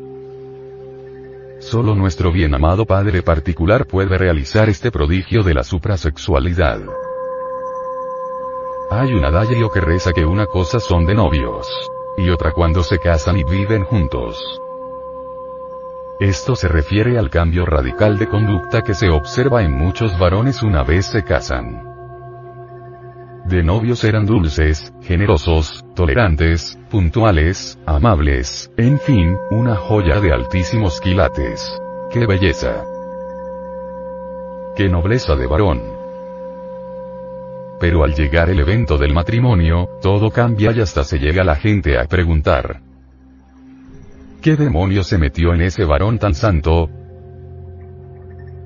Solo 1.60 1.96
nuestro 1.96 2.32
bien 2.32 2.54
amado 2.54 2.86
Padre 2.86 3.22
particular 3.22 3.86
puede 3.86 4.18
realizar 4.18 4.68
este 4.68 4.92
prodigio 4.92 5.44
de 5.44 5.54
la 5.54 5.64
suprasexualidad. 5.64 6.82
Hay 8.90 9.14
un 9.14 9.24
adagio 9.24 9.70
que 9.70 9.80
reza 9.80 10.12
que 10.12 10.26
una 10.26 10.46
cosa 10.46 10.80
son 10.80 11.06
de 11.06 11.16
novios. 11.16 11.68
Y 12.18 12.30
otra 12.30 12.52
cuando 12.52 12.84
se 12.84 13.00
casan 13.00 13.38
y 13.38 13.44
viven 13.44 13.86
juntos. 13.86 14.38
Esto 16.20 16.56
se 16.56 16.68
refiere 16.68 17.18
al 17.18 17.30
cambio 17.30 17.66
radical 17.66 18.20
de 18.20 18.28
conducta 18.28 18.82
que 18.82 18.94
se 18.94 19.10
observa 19.10 19.64
en 19.64 19.72
muchos 19.72 20.18
varones 20.20 20.62
una 20.62 20.84
vez 20.84 21.08
se 21.08 21.24
casan. 21.24 21.84
De 23.46 23.64
novios 23.64 24.04
eran 24.04 24.26
dulces, 24.26 24.94
generosos, 25.02 25.84
tolerantes, 25.96 26.80
puntuales, 26.90 27.78
amables, 27.86 28.72
en 28.78 29.00
fin, 29.00 29.38
una 29.52 29.76
joya 29.76 30.22
de 30.22 30.32
altísimos 30.32 31.02
quilates. 31.02 31.78
¡Qué 32.12 32.26
belleza! 32.26 32.86
¡Qué 34.76 34.88
nobleza 34.88 35.36
de 35.36 35.48
varón! 35.48 35.82
Pero 37.80 38.04
al 38.04 38.14
llegar 38.14 38.50
el 38.50 38.60
evento 38.60 38.98
del 38.98 39.14
matrimonio, 39.14 39.90
todo 40.02 40.30
cambia 40.30 40.72
y 40.72 40.80
hasta 40.80 41.04
se 41.04 41.18
llega 41.18 41.44
la 41.44 41.56
gente 41.56 41.98
a 41.98 42.06
preguntar, 42.06 42.93
¿Qué 44.44 44.58
demonio 44.58 45.06
se 45.06 45.18
metió 45.18 45.54
en 45.54 45.62
ese 45.62 45.86
varón 45.86 46.20
tan 46.20 46.36
santo? 46.36 46.90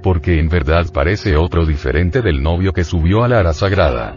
Porque 0.02 0.40
en 0.40 0.50
verdad 0.50 0.88
parece 0.92 1.38
otro 1.38 1.68
diferente 1.68 2.24
del 2.24 2.42
novio 2.42 2.74
que 2.74 2.84
subió 2.84 3.24
a 3.24 3.28
la 3.28 3.42
ara 3.42 3.54
sagrada. 3.54 4.16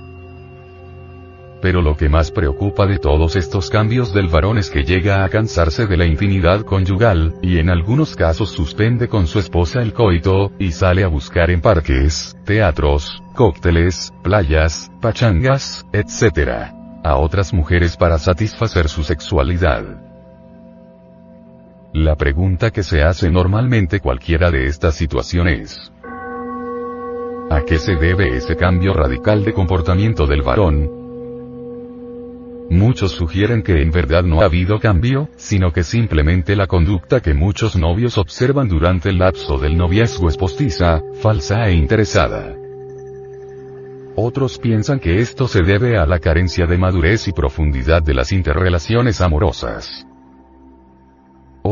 Pero 1.61 1.83
lo 1.83 1.99
que 1.99 2.09
más 2.09 2.31
preocupa 2.31 2.87
de 2.87 2.99
todos 2.99 3.37
estos 3.37 3.69
cambios 3.69 4.15
del 4.15 4.29
varón 4.29 4.57
es 4.57 4.71
que 4.71 4.85
llega 4.85 5.23
a 5.23 5.29
cansarse 5.29 5.87
de 5.87 5.99
la 5.99 6.07
intimidad 6.07 6.63
conyugal, 6.63 7.35
y 7.43 7.59
en 7.59 7.69
algunos 7.69 8.17
casos 8.17 8.53
suspende 8.53 9.09
con 9.09 9.27
su 9.27 9.39
esposa 9.39 9.83
el 9.83 9.93
coito, 9.93 10.53
y 10.59 10.73
sale 10.73 11.05
a 11.05 11.09
buscar 11.09 11.51
en 11.51 11.61
parques, 11.61 12.39
teatros, 12.47 13.23
cócteles, 13.35 14.15
playas, 14.23 14.91
pachangas, 15.03 15.85
etc. 15.93 16.73
a 17.05 17.17
otras 17.17 17.53
mujeres 17.53 17.99
para 17.99 18.19
satisfacer 18.19 18.89
su 18.89 19.03
sexualidad. 19.05 20.10
La 21.93 22.15
pregunta 22.15 22.71
que 22.71 22.85
se 22.85 23.03
hace 23.03 23.33
normalmente 23.33 23.99
cualquiera 23.99 24.53
de 24.53 24.67
estas 24.67 24.95
situaciones. 24.95 25.93
¿A 27.51 27.63
qué 27.67 27.79
se 27.79 27.97
debe 27.97 28.37
ese 28.37 28.55
cambio 28.55 28.95
radical 28.95 29.45
de 29.45 29.53
comportamiento 29.53 30.29
del 30.29 30.43
varón? 30.43 30.89
Muchos 32.71 33.11
sugieren 33.11 33.65
que 33.65 33.83
en 33.83 33.91
verdad 33.91 34.23
no 34.23 34.41
ha 34.41 34.45
habido 34.45 34.79
cambio, 34.79 35.31
sino 35.35 35.73
que 35.73 35.83
simplemente 35.83 36.55
la 36.55 36.69
conducta 36.69 37.19
que 37.19 37.35
muchos 37.35 37.75
novios 37.75 38.19
observan 38.19 38.69
durante 38.69 39.09
el 39.09 39.19
lapso 39.19 39.59
del 39.59 39.77
noviazgo 39.77 40.29
es 40.29 40.37
postiza, 40.37 41.03
falsa 41.21 41.67
e 41.67 41.73
interesada. 41.73 42.55
Otros 44.15 44.59
piensan 44.59 45.01
que 45.01 45.19
esto 45.19 45.49
se 45.49 45.63
debe 45.63 45.99
a 45.99 46.07
la 46.07 46.21
carencia 46.21 46.67
de 46.67 46.79
madurez 46.79 47.27
y 47.27 47.33
profundidad 47.33 48.01
de 48.01 48.15
las 48.15 48.31
interrelaciones 48.31 49.21
amorosas. 49.21 50.07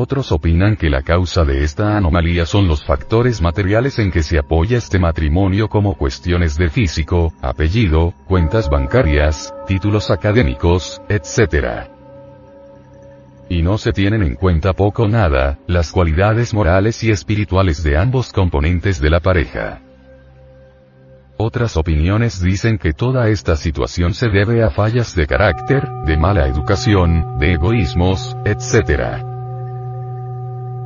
Otros 0.00 0.30
opinan 0.30 0.76
que 0.76 0.90
la 0.90 1.02
causa 1.02 1.44
de 1.44 1.64
esta 1.64 1.96
anomalía 1.96 2.46
son 2.46 2.68
los 2.68 2.84
factores 2.84 3.42
materiales 3.42 3.98
en 3.98 4.12
que 4.12 4.22
se 4.22 4.38
apoya 4.38 4.78
este 4.78 5.00
matrimonio 5.00 5.68
como 5.68 5.94
cuestiones 5.94 6.56
de 6.56 6.70
físico, 6.70 7.32
apellido, 7.42 8.14
cuentas 8.28 8.70
bancarias, 8.70 9.52
títulos 9.66 10.12
académicos, 10.12 11.02
etc. 11.08 11.88
Y 13.50 13.62
no 13.62 13.76
se 13.76 13.90
tienen 13.90 14.22
en 14.22 14.37
cuenta 14.37 14.72
poco 14.72 15.02
o 15.02 15.08
nada, 15.08 15.58
las 15.66 15.90
cualidades 15.90 16.54
morales 16.54 17.02
y 17.02 17.11
espirituales 17.11 17.82
de 17.82 17.96
ambos 17.96 18.32
componentes 18.32 19.00
de 19.00 19.11
la 19.11 19.18
pareja. 19.18 19.80
Otras 21.38 21.76
opiniones 21.76 22.40
dicen 22.40 22.78
que 22.78 22.92
toda 22.92 23.30
esta 23.30 23.56
situación 23.56 24.14
se 24.14 24.28
debe 24.28 24.62
a 24.62 24.70
fallas 24.70 25.16
de 25.16 25.26
carácter, 25.26 25.88
de 26.06 26.16
mala 26.16 26.46
educación, 26.46 27.37
de 27.40 27.54
egoísmos, 27.54 28.37
etc 28.44 29.38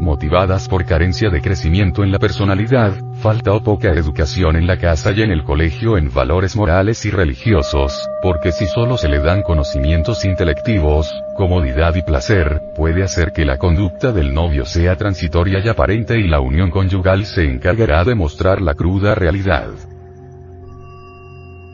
motivadas 0.02 0.68
por 0.68 0.84
carencia 0.84 1.30
de 1.30 1.40
crecimiento 1.40 2.02
en 2.02 2.12
la 2.12 2.18
personalidad, 2.18 2.92
falta 3.20 3.52
o 3.52 3.62
poca 3.62 3.88
educación 3.92 4.56
en 4.56 4.66
la 4.66 4.76
casa 4.76 5.12
y 5.12 5.22
en 5.22 5.30
el 5.30 5.44
colegio 5.44 5.96
en 5.96 6.12
valores 6.12 6.56
morales 6.56 7.06
y 7.06 7.10
religiosos, 7.10 8.08
porque 8.20 8.52
si 8.52 8.66
solo 8.66 8.98
se 8.98 9.08
le 9.08 9.20
dan 9.20 9.42
conocimientos 9.42 10.24
intelectivos, 10.24 11.10
comodidad 11.36 11.94
y 11.94 12.02
placer, 12.02 12.60
puede 12.76 13.02
hacer 13.02 13.32
que 13.32 13.44
la 13.44 13.56
conducta 13.56 14.12
del 14.12 14.34
novio 14.34 14.66
sea 14.66 14.96
transitoria 14.96 15.60
y 15.64 15.68
aparente 15.68 16.18
y 16.18 16.28
la 16.28 16.40
unión 16.40 16.70
conyugal 16.70 17.24
se 17.24 17.44
encargará 17.44 18.04
de 18.04 18.14
mostrar 18.14 18.60
la 18.60 18.74
cruda 18.74 19.14
realidad. 19.14 19.70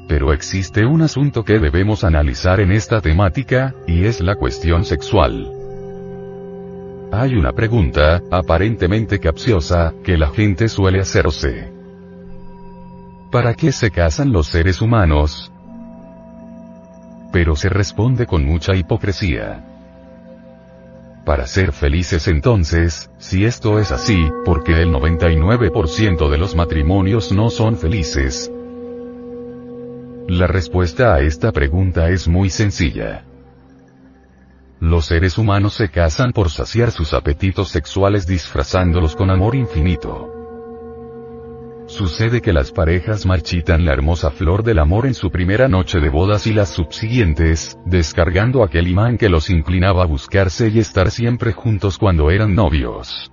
Pero 0.07 0.33
existe 0.33 0.87
un 0.87 1.03
asunto 1.03 1.45
que 1.45 1.59
debemos 1.59 2.05
analizar 2.05 2.61
en 2.61 2.73
esta 2.73 3.01
temática, 3.01 3.75
y 3.87 4.05
es 4.05 4.21
la 4.21 4.37
cuestión 4.37 4.85
sexual. 4.85 5.58
Hay 7.11 7.35
una 7.35 7.53
pregunta, 7.53 8.23
aparentemente 8.31 9.19
capciosa, 9.19 9.95
que 10.05 10.19
la 10.19 10.29
gente 10.29 10.69
suele 10.69 11.01
hacerse. 11.01 11.73
¿Para 13.33 13.55
qué 13.55 13.73
se 13.73 13.91
casan 13.91 14.31
los 14.31 14.49
seres 14.49 14.83
humanos? 14.83 15.51
Pero 17.33 17.57
se 17.57 17.71
responde 17.71 18.27
con 18.27 18.45
mucha 18.45 18.75
hipocresía. 18.75 19.65
Para 21.25 21.47
ser 21.47 21.73
felices 21.73 22.29
entonces, 22.29 23.11
si 23.19 23.47
esto 23.47 23.79
es 23.79 23.91
así, 23.91 24.31
porque 24.45 24.83
el 24.83 24.91
99% 24.91 26.31
de 26.31 26.39
los 26.39 26.55
matrimonios 26.55 27.33
no 27.33 27.49
son 27.49 27.77
felices? 27.79 28.51
La 30.29 30.47
respuesta 30.47 31.15
a 31.15 31.21
esta 31.21 31.53
pregunta 31.53 32.11
es 32.11 32.29
muy 32.29 32.51
sencilla. 32.51 33.28
Los 34.81 35.07
seres 35.07 35.39
humanos 35.39 35.75
se 35.75 35.89
casan 35.89 36.33
por 36.33 36.51
saciar 36.51 36.93
sus 36.93 37.13
apetitos 37.13 37.69
sexuales 37.69 38.27
disfrazándolos 38.27 39.17
con 39.17 39.31
amor 39.31 39.57
infinito. 39.57 40.33
Sucede 41.89 42.43
que 42.43 42.53
las 42.53 42.71
parejas 42.71 43.27
marchitan 43.27 43.85
la 43.85 43.93
hermosa 43.93 44.31
flor 44.31 44.63
del 44.63 44.79
amor 44.79 45.07
en 45.07 45.15
su 45.15 45.31
primera 45.31 45.69
noche 45.69 46.01
de 46.01 46.11
bodas 46.11 46.47
y 46.47 46.53
las 46.53 46.69
subsiguientes, 46.69 47.79
descargando 47.87 48.63
aquel 48.63 48.87
imán 48.87 49.19
que 49.19 49.29
los 49.29 49.51
inclinaba 49.51 50.05
a 50.05 50.07
buscarse 50.07 50.69
y 50.69 50.79
estar 50.79 51.11
siempre 51.11 51.53
juntos 51.53 51.99
cuando 51.99 52.31
eran 52.31 52.55
novios. 52.55 53.33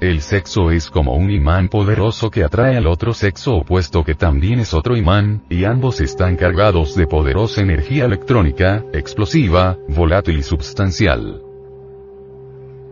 El 0.00 0.20
sexo 0.20 0.70
es 0.70 0.90
como 0.90 1.14
un 1.14 1.30
imán 1.30 1.68
poderoso 1.68 2.30
que 2.30 2.44
atrae 2.44 2.76
al 2.76 2.86
otro 2.86 3.12
sexo 3.14 3.56
opuesto 3.56 4.04
que 4.04 4.14
también 4.14 4.60
es 4.60 4.72
otro 4.72 4.96
imán, 4.96 5.42
y 5.48 5.64
ambos 5.64 6.00
están 6.00 6.36
cargados 6.36 6.94
de 6.94 7.06
poderosa 7.06 7.62
energía 7.62 8.04
electrónica, 8.04 8.84
explosiva, 8.92 9.76
volátil 9.88 10.38
y 10.38 10.42
substancial. 10.42 11.42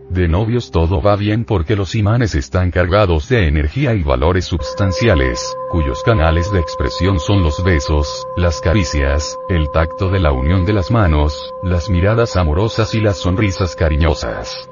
De 0.09 0.27
novios 0.27 0.71
todo 0.71 1.01
va 1.01 1.17
bien 1.17 1.43
porque 1.43 1.75
los 1.75 1.93
imanes 1.93 2.33
están 2.33 2.71
cargados 2.71 3.27
de 3.27 3.47
energía 3.47 3.93
y 3.93 4.03
valores 4.03 4.45
substanciales, 4.45 5.53
cuyos 5.69 6.01
canales 6.03 6.49
de 6.51 6.59
expresión 6.59 7.19
son 7.19 7.43
los 7.43 7.61
besos, 7.63 8.25
las 8.37 8.61
caricias, 8.61 9.37
el 9.49 9.69
tacto 9.71 10.09
de 10.09 10.19
la 10.19 10.31
unión 10.31 10.65
de 10.65 10.73
las 10.73 10.91
manos, 10.91 11.53
las 11.61 11.89
miradas 11.89 12.37
amorosas 12.37 12.95
y 12.95 13.01
las 13.01 13.17
sonrisas 13.17 13.75
cariñosas. 13.75 14.69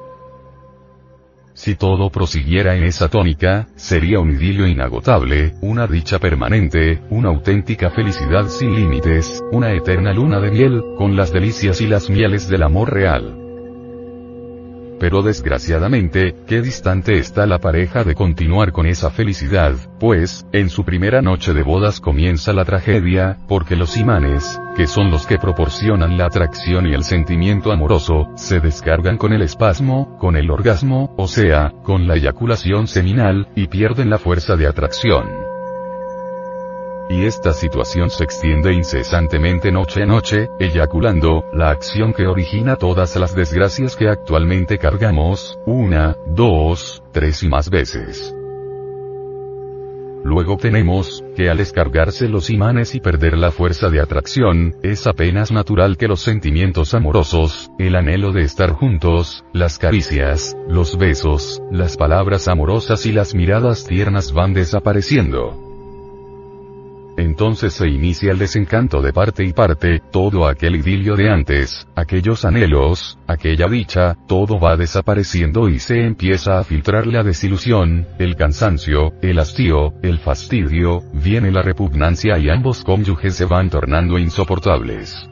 Si 1.56 1.74
todo 1.74 2.10
prosiguiera 2.10 2.76
en 2.76 2.84
esa 2.84 3.08
tónica, 3.08 3.66
sería 3.76 4.20
un 4.20 4.30
idilio 4.30 4.66
inagotable, 4.66 5.54
una 5.62 5.86
dicha 5.86 6.18
permanente, 6.18 7.00
una 7.08 7.30
auténtica 7.30 7.88
felicidad 7.88 8.48
sin 8.48 8.74
límites, 8.74 9.42
una 9.52 9.72
eterna 9.72 10.12
luna 10.12 10.38
de 10.38 10.50
miel, 10.50 10.82
con 10.98 11.16
las 11.16 11.32
delicias 11.32 11.80
y 11.80 11.86
las 11.86 12.10
mieles 12.10 12.46
del 12.46 12.62
amor 12.62 12.92
real. 12.92 13.45
Pero 14.98 15.22
desgraciadamente, 15.22 16.34
qué 16.46 16.62
distante 16.62 17.18
está 17.18 17.46
la 17.46 17.58
pareja 17.58 18.02
de 18.02 18.14
continuar 18.14 18.72
con 18.72 18.86
esa 18.86 19.10
felicidad, 19.10 19.74
pues, 20.00 20.46
en 20.52 20.70
su 20.70 20.84
primera 20.84 21.22
noche 21.22 21.52
de 21.52 21.62
bodas 21.62 22.00
comienza 22.00 22.52
la 22.52 22.64
tragedia, 22.64 23.38
porque 23.48 23.76
los 23.76 23.96
imanes, 23.96 24.60
que 24.76 24.86
son 24.86 25.10
los 25.10 25.26
que 25.26 25.38
proporcionan 25.38 26.16
la 26.16 26.26
atracción 26.26 26.86
y 26.86 26.94
el 26.94 27.04
sentimiento 27.04 27.72
amoroso, 27.72 28.28
se 28.36 28.60
descargan 28.60 29.18
con 29.18 29.32
el 29.32 29.42
espasmo, 29.42 30.16
con 30.18 30.36
el 30.36 30.50
orgasmo, 30.50 31.14
o 31.16 31.28
sea, 31.28 31.72
con 31.82 32.06
la 32.06 32.16
eyaculación 32.16 32.86
seminal, 32.86 33.48
y 33.54 33.68
pierden 33.68 34.10
la 34.10 34.18
fuerza 34.18 34.56
de 34.56 34.66
atracción. 34.66 35.45
Y 37.08 37.24
esta 37.24 37.52
situación 37.52 38.10
se 38.10 38.24
extiende 38.24 38.72
incesantemente 38.72 39.70
noche 39.70 40.02
a 40.02 40.06
noche, 40.06 40.48
eyaculando, 40.58 41.44
la 41.52 41.70
acción 41.70 42.12
que 42.12 42.26
origina 42.26 42.76
todas 42.76 43.14
las 43.16 43.34
desgracias 43.34 43.94
que 43.94 44.08
actualmente 44.08 44.78
cargamos, 44.78 45.56
una, 45.66 46.16
dos, 46.26 47.04
tres 47.12 47.44
y 47.44 47.48
más 47.48 47.70
veces. 47.70 48.34
Luego 50.24 50.56
tenemos, 50.56 51.22
que 51.36 51.48
al 51.48 51.58
descargarse 51.58 52.28
los 52.28 52.50
imanes 52.50 52.96
y 52.96 53.00
perder 53.00 53.38
la 53.38 53.52
fuerza 53.52 53.90
de 53.90 54.00
atracción, 54.00 54.74
es 54.82 55.06
apenas 55.06 55.52
natural 55.52 55.96
que 55.96 56.08
los 56.08 56.20
sentimientos 56.20 56.94
amorosos, 56.94 57.70
el 57.78 57.94
anhelo 57.94 58.32
de 58.32 58.42
estar 58.42 58.72
juntos, 58.72 59.44
las 59.52 59.78
caricias, 59.78 60.56
los 60.68 60.98
besos, 60.98 61.62
las 61.70 61.96
palabras 61.96 62.48
amorosas 62.48 63.06
y 63.06 63.12
las 63.12 63.36
miradas 63.36 63.84
tiernas 63.84 64.32
van 64.32 64.52
desapareciendo. 64.52 65.65
Entonces 67.16 67.72
se 67.72 67.88
inicia 67.88 68.32
el 68.32 68.38
desencanto 68.38 69.00
de 69.00 69.12
parte 69.12 69.42
y 69.42 69.52
parte, 69.52 70.02
todo 70.12 70.46
aquel 70.46 70.76
idilio 70.76 71.16
de 71.16 71.30
antes, 71.30 71.88
aquellos 71.94 72.44
anhelos, 72.44 73.18
aquella 73.26 73.68
dicha, 73.68 74.16
todo 74.28 74.60
va 74.60 74.76
desapareciendo 74.76 75.70
y 75.70 75.78
se 75.78 76.04
empieza 76.04 76.58
a 76.58 76.64
filtrar 76.64 77.06
la 77.06 77.22
desilusión, 77.22 78.06
el 78.18 78.36
cansancio, 78.36 79.14
el 79.22 79.38
hastío, 79.38 79.94
el 80.02 80.18
fastidio, 80.18 81.02
viene 81.14 81.50
la 81.50 81.62
repugnancia 81.62 82.38
y 82.38 82.50
ambos 82.50 82.84
cónyuges 82.84 83.34
se 83.34 83.46
van 83.46 83.70
tornando 83.70 84.18
insoportables. 84.18 85.26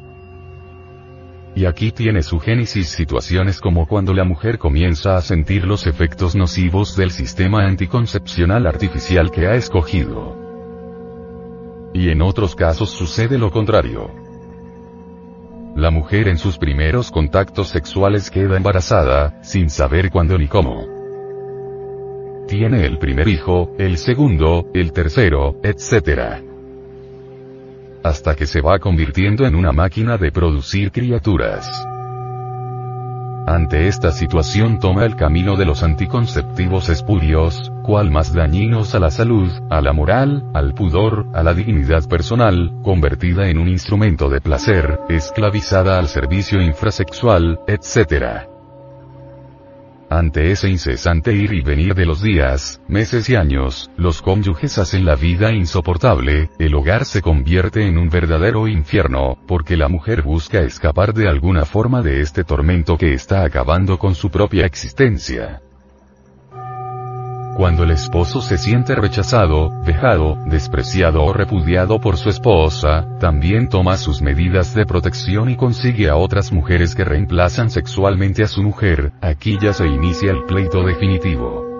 Y 1.56 1.66
aquí 1.66 1.92
tiene 1.92 2.22
su 2.22 2.40
génesis 2.40 2.88
situaciones 2.88 3.60
como 3.60 3.86
cuando 3.86 4.12
la 4.12 4.24
mujer 4.24 4.58
comienza 4.58 5.16
a 5.16 5.22
sentir 5.22 5.66
los 5.66 5.86
efectos 5.86 6.34
nocivos 6.34 6.96
del 6.96 7.10
sistema 7.10 7.64
anticoncepcional 7.64 8.66
artificial 8.66 9.30
que 9.30 9.46
ha 9.46 9.54
escogido. 9.54 10.43
Y 11.94 12.10
en 12.10 12.22
otros 12.22 12.56
casos 12.56 12.90
sucede 12.90 13.38
lo 13.38 13.52
contrario. 13.52 14.10
La 15.76 15.90
mujer 15.90 16.26
en 16.26 16.38
sus 16.38 16.58
primeros 16.58 17.12
contactos 17.12 17.68
sexuales 17.68 18.30
queda 18.30 18.56
embarazada, 18.56 19.40
sin 19.42 19.70
saber 19.70 20.10
cuándo 20.10 20.36
ni 20.36 20.48
cómo. 20.48 20.86
Tiene 22.48 22.84
el 22.84 22.98
primer 22.98 23.28
hijo, 23.28 23.70
el 23.78 23.96
segundo, 23.96 24.66
el 24.74 24.92
tercero, 24.92 25.56
etc. 25.62 26.42
Hasta 28.02 28.34
que 28.34 28.46
se 28.46 28.60
va 28.60 28.80
convirtiendo 28.80 29.46
en 29.46 29.54
una 29.54 29.72
máquina 29.72 30.18
de 30.18 30.32
producir 30.32 30.90
criaturas. 30.90 31.86
Ante 33.46 33.86
esta 33.86 34.10
situación 34.10 34.80
toma 34.80 35.04
el 35.04 35.14
camino 35.14 35.56
de 35.56 35.64
los 35.64 35.82
anticonceptivos 35.82 36.88
espurios, 36.88 37.70
cual 37.84 38.10
más 38.10 38.32
dañinos 38.32 38.94
a 38.94 38.98
la 38.98 39.10
salud, 39.10 39.52
a 39.70 39.80
la 39.80 39.92
moral, 39.92 40.50
al 40.54 40.74
pudor, 40.74 41.26
a 41.34 41.42
la 41.42 41.54
dignidad 41.54 42.08
personal, 42.08 42.72
convertida 42.82 43.48
en 43.48 43.58
un 43.58 43.68
instrumento 43.68 44.28
de 44.30 44.40
placer, 44.40 45.00
esclavizada 45.10 45.98
al 45.98 46.08
servicio 46.08 46.60
infrasexual, 46.62 47.60
etc. 47.68 48.48
Ante 50.08 50.50
ese 50.50 50.70
incesante 50.70 51.34
ir 51.34 51.52
y 51.52 51.60
venir 51.60 51.94
de 51.94 52.06
los 52.06 52.22
días, 52.22 52.80
meses 52.88 53.28
y 53.28 53.36
años, 53.36 53.90
los 53.96 54.22
cónyuges 54.22 54.78
hacen 54.78 55.04
la 55.04 55.16
vida 55.16 55.52
insoportable, 55.52 56.50
el 56.58 56.74
hogar 56.74 57.04
se 57.04 57.20
convierte 57.20 57.86
en 57.86 57.98
un 57.98 58.08
verdadero 58.08 58.66
infierno, 58.66 59.36
porque 59.46 59.76
la 59.76 59.88
mujer 59.88 60.22
busca 60.22 60.60
escapar 60.60 61.12
de 61.12 61.28
alguna 61.28 61.66
forma 61.66 62.00
de 62.00 62.20
este 62.20 62.44
tormento 62.44 62.96
que 62.96 63.12
está 63.12 63.44
acabando 63.44 63.98
con 63.98 64.14
su 64.14 64.30
propia 64.30 64.64
existencia. 64.64 65.63
Cuando 67.56 67.84
el 67.84 67.92
esposo 67.92 68.40
se 68.40 68.58
siente 68.58 68.96
rechazado, 68.96 69.70
vejado, 69.84 70.36
despreciado 70.46 71.22
o 71.22 71.32
repudiado 71.32 72.00
por 72.00 72.16
su 72.16 72.28
esposa, 72.28 73.06
también 73.20 73.68
toma 73.68 73.96
sus 73.96 74.20
medidas 74.22 74.74
de 74.74 74.84
protección 74.84 75.48
y 75.50 75.56
consigue 75.56 76.08
a 76.08 76.16
otras 76.16 76.52
mujeres 76.52 76.96
que 76.96 77.04
reemplazan 77.04 77.70
sexualmente 77.70 78.42
a 78.42 78.48
su 78.48 78.62
mujer, 78.62 79.12
aquí 79.20 79.56
ya 79.60 79.72
se 79.72 79.86
inicia 79.86 80.32
el 80.32 80.44
pleito 80.44 80.82
definitivo. 80.82 81.73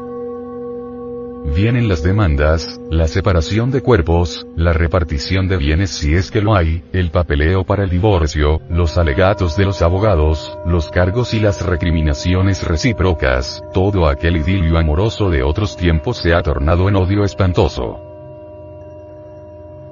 Vienen 1.45 1.89
las 1.89 2.03
demandas, 2.03 2.81
la 2.91 3.07
separación 3.07 3.71
de 3.71 3.83
cuerpos, 3.83 4.47
la 4.57 4.73
repartición 4.73 5.47
de 5.47 5.59
bienes 5.59 5.91
si 5.91 6.15
es 6.15 6.31
que 6.31 6.41
lo 6.41 6.57
hay, 6.57 6.83
el 6.93 7.11
papeleo 7.11 7.65
para 7.65 7.85
el 7.85 7.91
divorcio, 7.91 8.63
los 8.71 8.97
alegatos 8.97 9.55
de 9.55 9.67
los 9.67 9.83
abogados, 9.83 10.59
los 10.67 10.89
cargos 10.89 11.35
y 11.35 11.41
las 11.41 11.65
recriminaciones 11.65 12.67
recíprocas, 12.67 13.63
todo 13.75 14.09
aquel 14.09 14.39
idilio 14.39 14.79
amoroso 14.79 15.29
de 15.29 15.43
otros 15.43 15.77
tiempos 15.77 16.17
se 16.17 16.33
ha 16.35 16.43
tornado 16.43 16.89
en 16.89 16.97
odio 16.97 17.25
espantoso. 17.25 18.01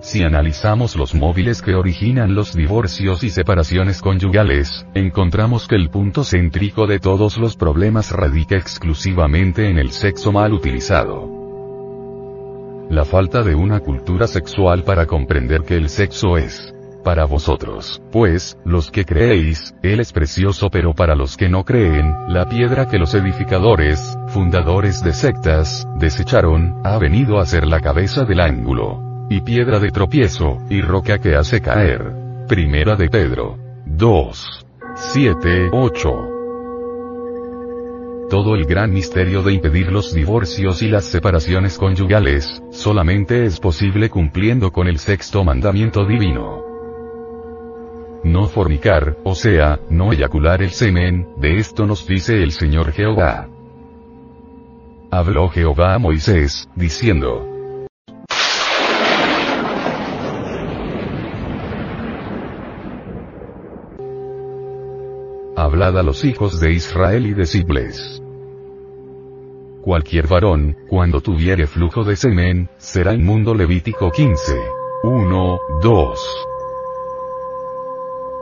Si 0.00 0.24
analizamos 0.24 0.96
los 0.96 1.14
móviles 1.14 1.60
que 1.60 1.74
originan 1.74 2.34
los 2.34 2.56
divorcios 2.56 3.22
y 3.22 3.30
separaciones 3.30 4.00
conyugales, 4.00 4.86
encontramos 4.94 5.68
que 5.68 5.76
el 5.76 5.90
punto 5.90 6.24
céntrico 6.24 6.86
de 6.86 6.98
todos 6.98 7.36
los 7.36 7.56
problemas 7.56 8.10
radica 8.10 8.56
exclusivamente 8.56 9.68
en 9.68 9.78
el 9.78 9.92
sexo 9.92 10.32
mal 10.32 10.54
utilizado 10.54 11.41
la 12.90 13.04
falta 13.04 13.42
de 13.42 13.54
una 13.54 13.80
cultura 13.80 14.26
sexual 14.26 14.84
para 14.84 15.06
comprender 15.06 15.62
que 15.62 15.76
el 15.76 15.88
sexo 15.88 16.36
es 16.36 16.72
para 17.02 17.24
vosotros, 17.24 18.00
pues, 18.10 18.56
los 18.64 18.90
que 18.90 19.04
creéis, 19.04 19.74
Él 19.82 20.00
es 20.00 20.12
precioso 20.12 20.70
pero 20.70 20.94
para 20.94 21.14
los 21.14 21.36
que 21.36 21.48
no 21.48 21.64
creen, 21.64 22.14
la 22.28 22.48
piedra 22.48 22.88
que 22.88 22.98
los 22.98 23.14
edificadores, 23.14 24.16
fundadores 24.28 25.02
de 25.02 25.12
sectas, 25.12 25.86
desecharon, 25.98 26.80
ha 26.84 26.98
venido 26.98 27.38
a 27.38 27.46
ser 27.46 27.66
la 27.66 27.80
cabeza 27.80 28.24
del 28.24 28.40
ángulo. 28.40 29.26
Y 29.30 29.40
piedra 29.40 29.78
de 29.78 29.90
tropiezo, 29.90 30.58
y 30.68 30.80
roca 30.80 31.18
que 31.18 31.34
hace 31.36 31.60
caer. 31.60 32.12
Primera 32.48 32.96
de 32.96 33.08
Pedro. 33.08 33.56
2. 33.86 34.66
7, 34.94 35.70
8 35.72 36.31
todo 38.32 38.54
el 38.54 38.64
gran 38.64 38.94
misterio 38.94 39.42
de 39.42 39.52
impedir 39.52 39.92
los 39.92 40.14
divorcios 40.14 40.80
y 40.80 40.88
las 40.88 41.04
separaciones 41.04 41.76
conyugales, 41.76 42.62
solamente 42.70 43.44
es 43.44 43.60
posible 43.60 44.08
cumpliendo 44.08 44.72
con 44.72 44.88
el 44.88 44.98
sexto 44.98 45.44
mandamiento 45.44 46.06
divino. 46.06 46.64
No 48.24 48.48
fornicar, 48.48 49.18
o 49.22 49.34
sea, 49.34 49.80
no 49.90 50.14
eyacular 50.14 50.62
el 50.62 50.70
semen, 50.70 51.28
de 51.36 51.58
esto 51.58 51.84
nos 51.84 52.06
dice 52.06 52.42
el 52.42 52.52
Señor 52.52 52.92
Jehová. 52.92 53.50
Habló 55.10 55.50
Jehová 55.50 55.92
a 55.92 55.98
Moisés, 55.98 56.70
diciendo, 56.74 57.46
Hablad 65.54 65.98
a 65.98 66.02
los 66.02 66.24
hijos 66.24 66.60
de 66.60 66.72
Israel 66.72 67.26
y 67.26 67.34
decidles. 67.34 68.21
Cualquier 69.82 70.28
varón, 70.28 70.76
cuando 70.88 71.20
tuviere 71.20 71.66
flujo 71.66 72.04
de 72.04 72.14
semen, 72.14 72.68
será 72.78 73.14
inmundo 73.14 73.52
Levítico 73.52 74.12
15. 74.12 74.56
1, 75.02 75.58
2. 75.82 76.46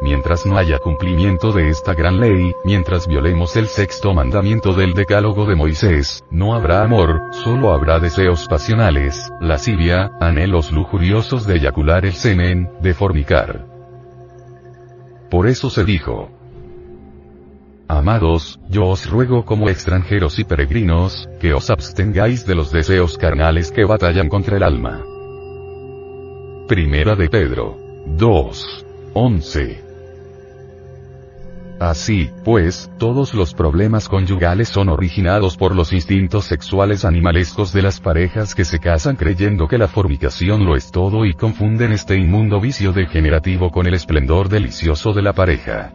mientras 0.02 0.44
no 0.46 0.58
haya 0.58 0.78
cumplimiento 0.78 1.52
de 1.52 1.70
esta 1.70 1.94
gran 1.94 2.20
ley, 2.20 2.54
mientras 2.64 3.06
violemos 3.06 3.56
el 3.56 3.68
sexto 3.68 4.12
mandamiento 4.12 4.74
del 4.74 4.92
decálogo 4.92 5.46
de 5.46 5.56
Moisés, 5.56 6.24
no 6.30 6.54
habrá 6.54 6.82
amor, 6.82 7.20
solo 7.32 7.72
habrá 7.72 7.98
deseos 7.98 8.46
pasionales, 8.46 9.30
lascivia, 9.40 10.10
anhelos 10.20 10.72
lujuriosos 10.72 11.46
de 11.46 11.56
eyacular 11.56 12.04
el 12.04 12.14
semen, 12.14 12.70
de 12.80 12.94
fornicar. 12.94 13.66
Por 15.30 15.46
eso 15.46 15.70
se 15.70 15.84
dijo, 15.84 16.30
Amados, 17.92 18.60
yo 18.68 18.86
os 18.86 19.10
ruego 19.10 19.44
como 19.44 19.68
extranjeros 19.68 20.38
y 20.38 20.44
peregrinos, 20.44 21.28
que 21.40 21.52
os 21.52 21.70
abstengáis 21.70 22.46
de 22.46 22.54
los 22.54 22.70
deseos 22.70 23.18
carnales 23.18 23.72
que 23.72 23.84
batallan 23.84 24.28
contra 24.28 24.58
el 24.58 24.62
alma. 24.62 25.02
Primera 26.68 27.16
de 27.16 27.28
Pedro. 27.28 27.76
2. 28.06 28.86
11. 29.12 29.84
Así, 31.80 32.30
pues, 32.44 32.92
todos 32.96 33.34
los 33.34 33.54
problemas 33.54 34.08
conyugales 34.08 34.68
son 34.68 34.88
originados 34.88 35.56
por 35.56 35.74
los 35.74 35.92
instintos 35.92 36.44
sexuales 36.44 37.04
animalescos 37.04 37.72
de 37.72 37.82
las 37.82 38.00
parejas 38.00 38.54
que 38.54 38.64
se 38.64 38.78
casan 38.78 39.16
creyendo 39.16 39.66
que 39.66 39.78
la 39.78 39.88
fornicación 39.88 40.64
lo 40.64 40.76
es 40.76 40.92
todo 40.92 41.24
y 41.24 41.34
confunden 41.34 41.90
este 41.90 42.14
inmundo 42.14 42.60
vicio 42.60 42.92
degenerativo 42.92 43.72
con 43.72 43.88
el 43.88 43.94
esplendor 43.94 44.48
delicioso 44.48 45.12
de 45.12 45.22
la 45.22 45.32
pareja. 45.32 45.92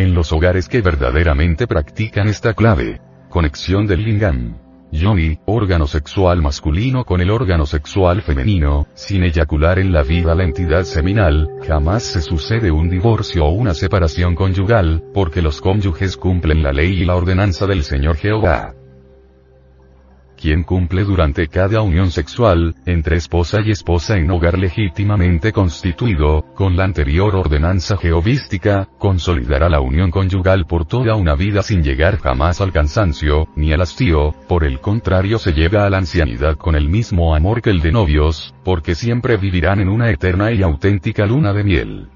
En 0.00 0.14
los 0.14 0.32
hogares 0.32 0.66
que 0.66 0.80
verdaderamente 0.80 1.66
practican 1.66 2.26
esta 2.26 2.54
clave, 2.54 3.02
conexión 3.28 3.86
del 3.86 4.02
lingam, 4.02 4.56
yoni, 4.90 5.38
órgano 5.44 5.86
sexual 5.86 6.40
masculino 6.40 7.04
con 7.04 7.20
el 7.20 7.30
órgano 7.30 7.66
sexual 7.66 8.22
femenino, 8.22 8.86
sin 8.94 9.24
eyacular 9.24 9.78
en 9.78 9.92
la 9.92 10.02
vida 10.02 10.34
la 10.34 10.44
entidad 10.44 10.84
seminal, 10.84 11.50
jamás 11.68 12.02
se 12.02 12.22
sucede 12.22 12.70
un 12.70 12.88
divorcio 12.88 13.44
o 13.44 13.50
una 13.50 13.74
separación 13.74 14.34
conyugal, 14.34 15.04
porque 15.12 15.42
los 15.42 15.60
cónyuges 15.60 16.16
cumplen 16.16 16.62
la 16.62 16.72
ley 16.72 17.02
y 17.02 17.04
la 17.04 17.16
ordenanza 17.16 17.66
del 17.66 17.82
Señor 17.82 18.16
Jehová 18.16 18.79
quien 20.40 20.62
cumple 20.64 21.04
durante 21.04 21.48
cada 21.48 21.82
unión 21.82 22.10
sexual, 22.10 22.74
entre 22.86 23.16
esposa 23.16 23.60
y 23.60 23.70
esposa 23.70 24.16
en 24.16 24.30
hogar 24.30 24.58
legítimamente 24.58 25.52
constituido, 25.52 26.44
con 26.54 26.76
la 26.76 26.84
anterior 26.84 27.36
ordenanza 27.36 27.96
jehovística, 27.96 28.88
consolidará 28.98 29.68
la 29.68 29.80
unión 29.80 30.10
conyugal 30.10 30.66
por 30.66 30.86
toda 30.86 31.14
una 31.14 31.34
vida 31.34 31.62
sin 31.62 31.82
llegar 31.82 32.18
jamás 32.18 32.60
al 32.60 32.72
cansancio, 32.72 33.48
ni 33.54 33.72
al 33.72 33.82
hastío, 33.82 34.34
por 34.48 34.64
el 34.64 34.80
contrario 34.80 35.38
se 35.38 35.52
llega 35.52 35.84
a 35.84 35.90
la 35.90 35.98
ancianidad 35.98 36.56
con 36.56 36.74
el 36.74 36.88
mismo 36.88 37.34
amor 37.34 37.60
que 37.60 37.70
el 37.70 37.80
de 37.80 37.92
novios, 37.92 38.54
porque 38.64 38.94
siempre 38.94 39.36
vivirán 39.36 39.80
en 39.80 39.88
una 39.88 40.10
eterna 40.10 40.52
y 40.52 40.62
auténtica 40.62 41.26
luna 41.26 41.52
de 41.52 41.64
miel. 41.64 42.08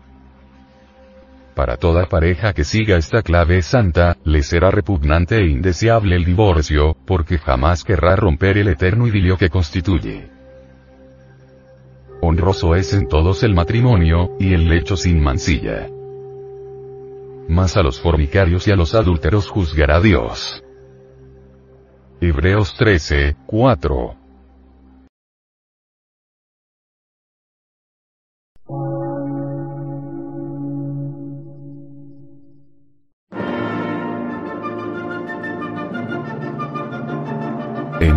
Para 1.54 1.76
toda 1.76 2.06
pareja 2.06 2.52
que 2.52 2.64
siga 2.64 2.96
esta 2.96 3.22
clave 3.22 3.62
santa, 3.62 4.16
le 4.24 4.42
será 4.42 4.72
repugnante 4.72 5.38
e 5.38 5.46
indeseable 5.46 6.16
el 6.16 6.24
divorcio, 6.24 6.96
porque 7.06 7.38
jamás 7.38 7.84
querrá 7.84 8.16
romper 8.16 8.58
el 8.58 8.68
eterno 8.68 9.06
idilio 9.06 9.36
que 9.36 9.50
constituye. 9.50 10.30
Honroso 12.20 12.74
es 12.74 12.92
en 12.92 13.06
todos 13.06 13.44
el 13.44 13.54
matrimonio, 13.54 14.30
y 14.40 14.52
el 14.52 14.68
lecho 14.68 14.96
sin 14.96 15.22
mancilla. 15.22 15.88
Mas 17.48 17.76
a 17.76 17.82
los 17.82 18.00
fornicarios 18.00 18.66
y 18.66 18.72
a 18.72 18.76
los 18.76 18.94
adúlteros 18.94 19.48
juzgará 19.48 20.00
Dios. 20.00 20.64
Hebreos 22.20 22.74
13, 22.76 23.36
4. 23.46 24.23